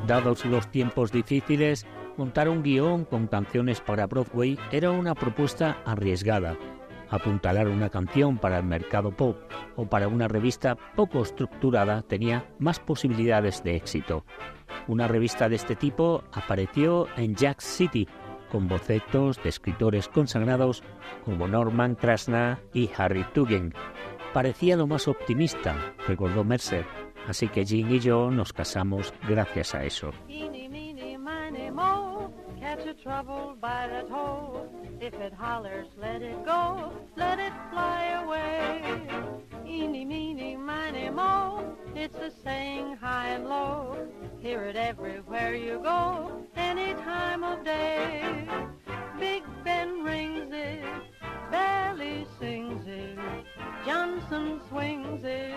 Dados 0.07 0.44
los 0.44 0.68
tiempos 0.70 1.11
difíciles, 1.11 1.84
montar 2.16 2.48
un 2.48 2.62
guion 2.62 3.04
con 3.04 3.26
canciones 3.26 3.80
para 3.80 4.07
Broadway 4.07 4.57
era 4.70 4.92
una 4.92 5.16
propuesta 5.16 5.78
arriesgada. 5.84 6.57
Apuntalar 7.11 7.66
una 7.66 7.88
canción 7.88 8.38
para 8.38 8.59
el 8.59 8.64
mercado 8.64 9.11
pop 9.11 9.36
o 9.74 9.86
para 9.86 10.07
una 10.07 10.28
revista 10.28 10.76
poco 10.76 11.22
estructurada 11.22 12.02
tenía 12.02 12.48
más 12.61 12.78
posibilidades 12.78 13.64
de 13.64 13.74
éxito. 13.74 14.24
Una 14.86 15.09
revista 15.09 15.48
de 15.48 15.57
este 15.57 15.74
tipo 15.74 16.22
apareció 16.32 17.09
en 17.16 17.34
Jack 17.34 17.61
City, 17.61 18.07
con 18.52 18.68
bocetos 18.68 19.42
de 19.42 19.48
escritores 19.48 20.07
consagrados 20.07 20.84
como 21.24 21.48
Norman 21.48 21.96
Krasna 21.96 22.61
y 22.72 22.90
Harry 22.96 23.24
Tugend. 23.34 23.74
Parecía 24.32 24.76
lo 24.76 24.86
más 24.86 25.09
optimista, 25.09 25.74
recordó 26.07 26.44
Mercer, 26.44 26.84
así 27.29 27.49
que 27.49 27.64
Jean 27.64 27.91
y 27.91 27.99
yo 27.99 28.31
nos 28.31 28.53
casamos 28.53 29.12
gracias 29.29 29.74
a 29.74 29.85
eso. 29.85 30.12
If 34.99 35.14
it 35.20 35.35
hollers, 35.35 35.89
let 35.99 36.22
it 36.22 36.45
go. 36.45 36.91
Eeny, 39.66 40.05
meeny, 40.05 40.57
miny, 40.57 41.11
mo, 41.11 41.77
it's 41.95 42.16
a 42.16 42.31
saying 42.43 42.97
high 42.97 43.29
and 43.29 43.47
low. 43.47 43.97
Hear 44.39 44.64
it 44.64 44.77
everywhere 44.77 45.55
you 45.55 45.79
go, 45.83 46.47
any 46.57 46.95
time 46.95 47.45
of 47.45 47.62
day. 47.64 48.49
Big 49.18 49.43
Ben 49.64 50.03
rings 50.03 50.51
it, 50.51 50.85
Belly 51.57 52.26
sings 52.38 52.86
it, 52.86 53.18
Johnson 53.86 54.61
swings 54.68 55.24
it, 55.24 55.54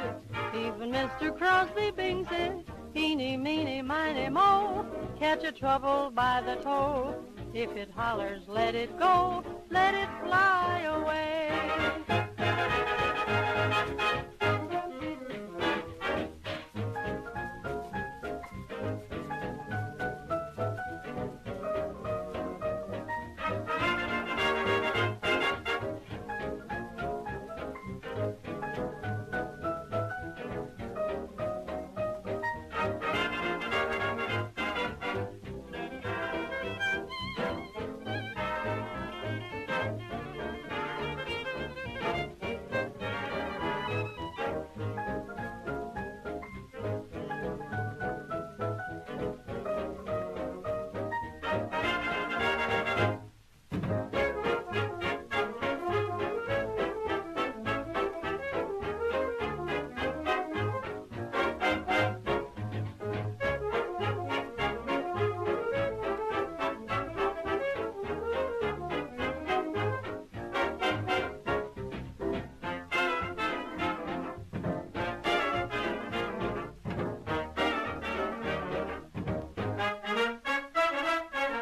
even 0.56 0.92
Mr. 0.92 1.38
Crosby 1.38 1.92
bings 1.92 2.28
it. 2.32 2.54
Eeny, 2.96 3.36
meeny, 3.36 3.82
miny, 3.82 4.30
mo, 4.30 4.86
catch 5.20 5.44
a 5.44 5.52
trouble 5.52 6.12
by 6.16 6.42
the 6.42 6.56
toe. 6.64 7.16
If 7.54 7.72
it 7.76 7.92
hollers, 7.94 8.44
let 8.48 8.76
it 8.76 8.98
go, 8.98 9.44
let 9.70 9.94
it 9.94 10.10
fly 10.24 10.82
away. 10.98 11.40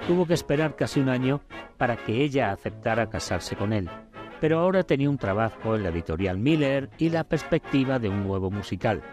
Tuvo 0.08 0.26
que 0.26 0.36
esperar 0.36 0.78
casi 0.78 1.02
un 1.02 1.10
año 1.10 1.42
para 1.78 1.98
que 1.98 2.24
ella 2.24 2.54
aceptara 2.54 3.10
casarse 3.10 3.58
con 3.58 3.74
él, 3.74 3.90
pero 4.40 4.60
ahora 4.60 4.84
tenía 4.84 5.10
un 5.10 5.18
trabajo 5.18 5.76
en 5.76 5.84
la 5.84 5.90
editorial 5.90 6.38
Miller 6.38 6.90
y 6.98 7.10
la 7.10 7.26
perspectiva 7.26 8.00
de 8.00 8.08
un 8.08 8.26
nuevo 8.26 8.50
musical. 8.50 9.04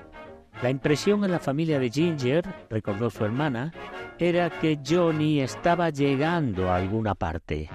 La 0.63 0.71
impresión 0.71 1.25
en 1.25 1.33
la 1.33 1.41
familia 1.41 1.81
de 1.81 1.91
Ginger, 1.91 2.45
recordó 2.71 3.11
su 3.11 3.25
hermana, 3.25 3.73
era 4.21 4.49
que 4.51 4.79
Johnny 4.87 5.41
estaba 5.41 5.91
llegando 5.91 6.71
a 6.71 6.77
alguna 6.77 7.17
parte. 7.17 7.69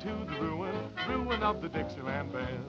To 0.00 0.08
the 0.08 0.40
ruin, 0.40 0.74
ruin 1.08 1.42
of 1.42 1.60
the 1.60 1.68
Dixieland 1.68 2.32
Band. 2.32 2.64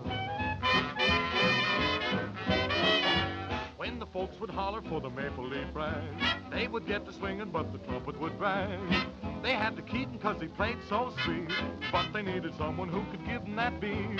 When 3.77 3.99
the 3.99 4.07
folks 4.07 4.39
would 4.39 4.49
holler 4.49 4.81
for 4.81 4.99
the 4.99 5.11
maple 5.11 5.47
leaf 5.47 5.67
rag, 5.73 6.01
they 6.49 6.67
would 6.67 6.87
get 6.87 7.05
to 7.05 7.13
swinging, 7.13 7.51
but 7.51 7.71
the 7.71 7.77
trumpet 7.79 8.19
would 8.19 8.39
bang. 8.39 8.79
They 9.43 9.53
had 9.53 9.75
the 9.75 9.83
Keaton 9.83 10.17
cause 10.17 10.41
he 10.41 10.47
played 10.47 10.77
so 10.87 11.13
sweet, 11.23 11.51
but 11.91 12.11
they 12.13 12.23
needed 12.23 12.53
someone 12.57 12.89
who 12.89 13.03
could 13.11 13.23
give 13.27 13.43
them 13.43 13.55
that 13.57 13.79
beat. 13.79 14.19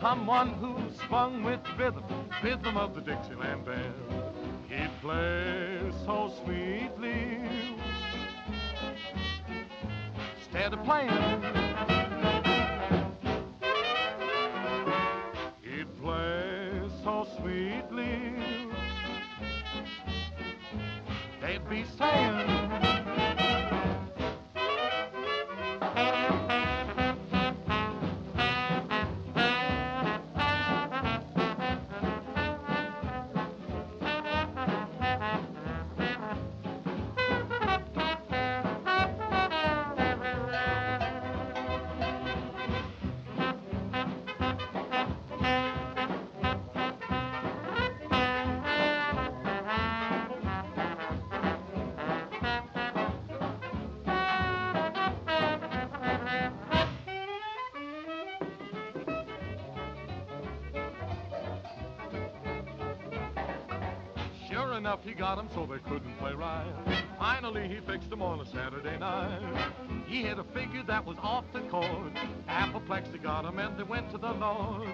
Someone 0.00 0.50
who 0.50 0.78
swung 1.06 1.42
with 1.42 1.60
rhythm, 1.76 2.04
rhythm 2.44 2.76
of 2.76 2.94
the 2.94 3.00
Dixieland 3.00 3.64
band. 3.64 3.94
He'd 4.68 4.90
play 5.00 5.80
so 6.04 6.32
sweetly. 6.44 7.40
Instead 10.38 10.74
of 10.74 10.84
playing, 10.84 11.95
sand. 21.98 22.65
Got 65.26 65.38
'em 65.40 65.48
so 65.54 65.66
they 65.66 65.80
couldn't 65.90 66.16
play 66.20 66.32
right. 66.34 66.72
Finally, 67.18 67.66
he 67.66 67.80
fixed 67.80 68.12
'em 68.12 68.22
on 68.22 68.38
a 68.38 68.46
Saturday 68.46 68.96
night. 68.96 69.72
He 70.06 70.22
hit 70.22 70.38
a 70.38 70.44
figure 70.44 70.84
that 70.84 71.04
was 71.04 71.16
off 71.20 71.44
the 71.52 71.62
chord. 71.62 72.12
Apoplexy 72.46 73.18
got 73.18 73.44
'em 73.44 73.58
and 73.58 73.76
they 73.76 73.82
went 73.82 74.08
to 74.12 74.18
the 74.18 74.32
Lord. 74.32 74.88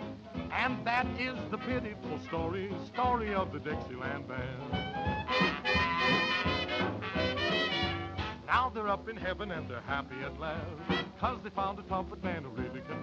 And 0.50 0.82
that 0.86 1.06
is 1.18 1.36
the 1.50 1.58
pitiful 1.58 2.18
story, 2.20 2.74
story 2.86 3.34
of 3.34 3.52
the 3.52 3.58
Dixieland 3.58 4.26
Band. 4.26 4.60
Now 8.46 8.70
they're 8.70 8.88
up 8.88 9.10
in 9.10 9.16
heaven 9.18 9.50
and 9.50 9.68
they're 9.68 9.88
happy 9.96 10.16
at 10.24 10.40
last. 10.40 10.80
Cause 11.20 11.40
they 11.44 11.50
found 11.50 11.78
a 11.78 11.82
trumpet 11.82 12.24
man 12.24 12.42
who 12.44 12.50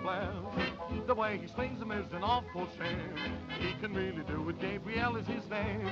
blast. 0.02 1.08
The 1.08 1.16
way 1.16 1.40
he 1.42 1.48
swings 1.48 1.80
them 1.80 1.92
is 1.92 2.12
an 2.14 2.24
awful 2.24 2.68
shame. 2.78 3.16
He 3.60 3.74
can 3.82 3.94
really 3.94 4.24
do 4.28 4.48
it, 4.50 4.60
Gabriel 4.60 5.16
is 5.16 5.28
his 5.28 5.48
name. 5.50 5.90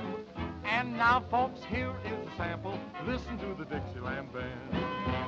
And 0.64 0.98
now, 0.98 1.24
folks, 1.30 1.62
here 1.70 1.94
is 2.06 2.28
a 2.28 2.38
sample. 2.38 2.80
Listen 3.06 3.38
to 3.40 3.56
the 3.58 3.66
Dixieland 3.66 4.34
Band. 4.34 5.27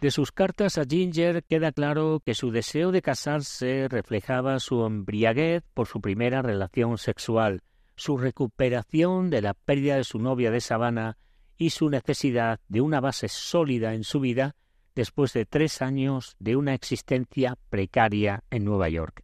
De 0.00 0.10
sus 0.10 0.30
cartas 0.30 0.78
a 0.78 0.84
Ginger 0.84 1.42
queda 1.44 1.72
claro 1.72 2.20
que 2.24 2.34
su 2.34 2.50
deseo 2.50 2.92
de 2.92 3.00
casarse 3.00 3.88
reflejaba 3.88 4.60
su 4.60 4.84
embriaguez 4.84 5.64
por 5.72 5.86
su 5.86 6.00
primera 6.00 6.42
relación 6.42 6.98
sexual, 6.98 7.62
su 7.96 8.18
recuperación 8.18 9.30
de 9.30 9.40
la 9.40 9.54
pérdida 9.54 9.96
de 9.96 10.04
su 10.04 10.18
novia 10.18 10.50
de 10.50 10.60
Sabana 10.60 11.16
y 11.56 11.70
su 11.70 11.88
necesidad 11.88 12.60
de 12.68 12.82
una 12.82 13.00
base 13.00 13.28
sólida 13.28 13.94
en 13.94 14.04
su 14.04 14.20
vida 14.20 14.54
después 14.96 15.34
de 15.34 15.44
tres 15.44 15.82
años 15.82 16.34
de 16.40 16.56
una 16.56 16.74
existencia 16.74 17.56
precaria 17.68 18.42
en 18.50 18.64
Nueva 18.64 18.88
York. 18.88 19.22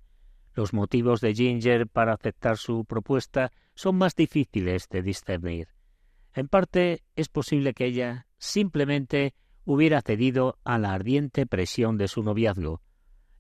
Los 0.55 0.75
motivos 0.75 1.23
de 1.23 1.35
Ginger 1.35 1.89
para 1.89 2.13
aceptar 2.13 2.59
su 2.59 2.85
propuesta 2.85 3.51
son 3.75 3.97
más 3.97 4.15
difíciles 4.15 4.89
de 4.91 5.03
discernir. 5.03 5.69
En 6.35 6.47
parte 6.47 7.03
es 7.17 7.29
posible 7.29 7.73
que 7.73 7.87
ella 7.87 8.27
simplemente 8.39 9.35
hubiera 9.65 10.03
cedido 10.03 10.59
a 10.63 10.79
la 10.79 10.93
ardiente 10.93 11.47
presión 11.47 11.97
de 11.97 12.09
su 12.09 12.23
noviazgo. 12.23 12.83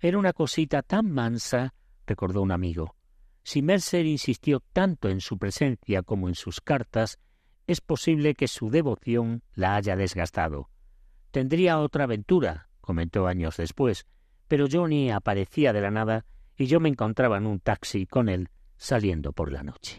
Era 0.00 0.18
una 0.18 0.32
cosita 0.32 0.82
tan 0.82 1.10
mansa, 1.10 1.74
recordó 2.06 2.40
un 2.40 2.50
amigo. 2.50 2.96
Si 3.44 3.60
Mercer 3.60 4.06
insistió 4.06 4.60
tanto 4.72 5.10
en 5.10 5.20
su 5.20 5.36
presencia 5.36 6.02
como 6.02 6.28
en 6.28 6.34
sus 6.34 6.62
cartas, 6.62 7.18
es 7.66 7.82
posible 7.82 8.34
que 8.34 8.48
su 8.48 8.70
devoción 8.70 9.42
la 9.54 9.76
haya 9.76 9.96
desgastado. 9.96 10.71
Tendría 11.32 11.78
otra 11.78 12.04
aventura, 12.04 12.68
comentó 12.82 13.26
años 13.26 13.56
después, 13.56 14.06
pero 14.48 14.66
Johnny 14.70 15.10
aparecía 15.10 15.72
de 15.72 15.80
la 15.80 15.90
nada 15.90 16.26
y 16.58 16.66
yo 16.66 16.78
me 16.78 16.90
encontraba 16.90 17.38
en 17.38 17.46
un 17.46 17.58
taxi 17.58 18.06
con 18.06 18.28
él 18.28 18.50
saliendo 18.76 19.32
por 19.32 19.50
la 19.50 19.62
noche. 19.62 19.98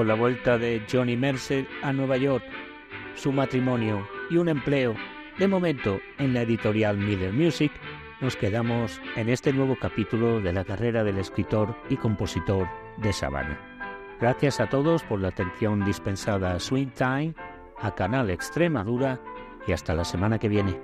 Con 0.00 0.08
la 0.08 0.14
vuelta 0.14 0.56
de 0.56 0.80
Johnny 0.90 1.14
Mercer 1.14 1.68
a 1.82 1.92
Nueva 1.92 2.16
York, 2.16 2.42
su 3.16 3.32
matrimonio 3.32 4.08
y 4.30 4.38
un 4.38 4.48
empleo, 4.48 4.94
de 5.38 5.46
momento 5.46 6.00
en 6.16 6.32
la 6.32 6.40
editorial 6.40 6.96
Miller 6.96 7.34
Music, 7.34 7.70
nos 8.22 8.34
quedamos 8.34 8.98
en 9.16 9.28
este 9.28 9.52
nuevo 9.52 9.76
capítulo 9.78 10.40
de 10.40 10.54
la 10.54 10.64
carrera 10.64 11.04
del 11.04 11.18
escritor 11.18 11.76
y 11.90 11.98
compositor 11.98 12.66
de 12.96 13.12
Savannah. 13.12 13.60
Gracias 14.18 14.58
a 14.58 14.70
todos 14.70 15.02
por 15.02 15.20
la 15.20 15.28
atención 15.28 15.84
dispensada 15.84 16.54
a 16.54 16.60
Swing 16.60 16.92
Time, 16.96 17.34
a 17.78 17.94
Canal 17.94 18.30
Extremadura 18.30 19.20
y 19.66 19.72
hasta 19.72 19.92
la 19.92 20.06
semana 20.06 20.38
que 20.38 20.48
viene. 20.48 20.80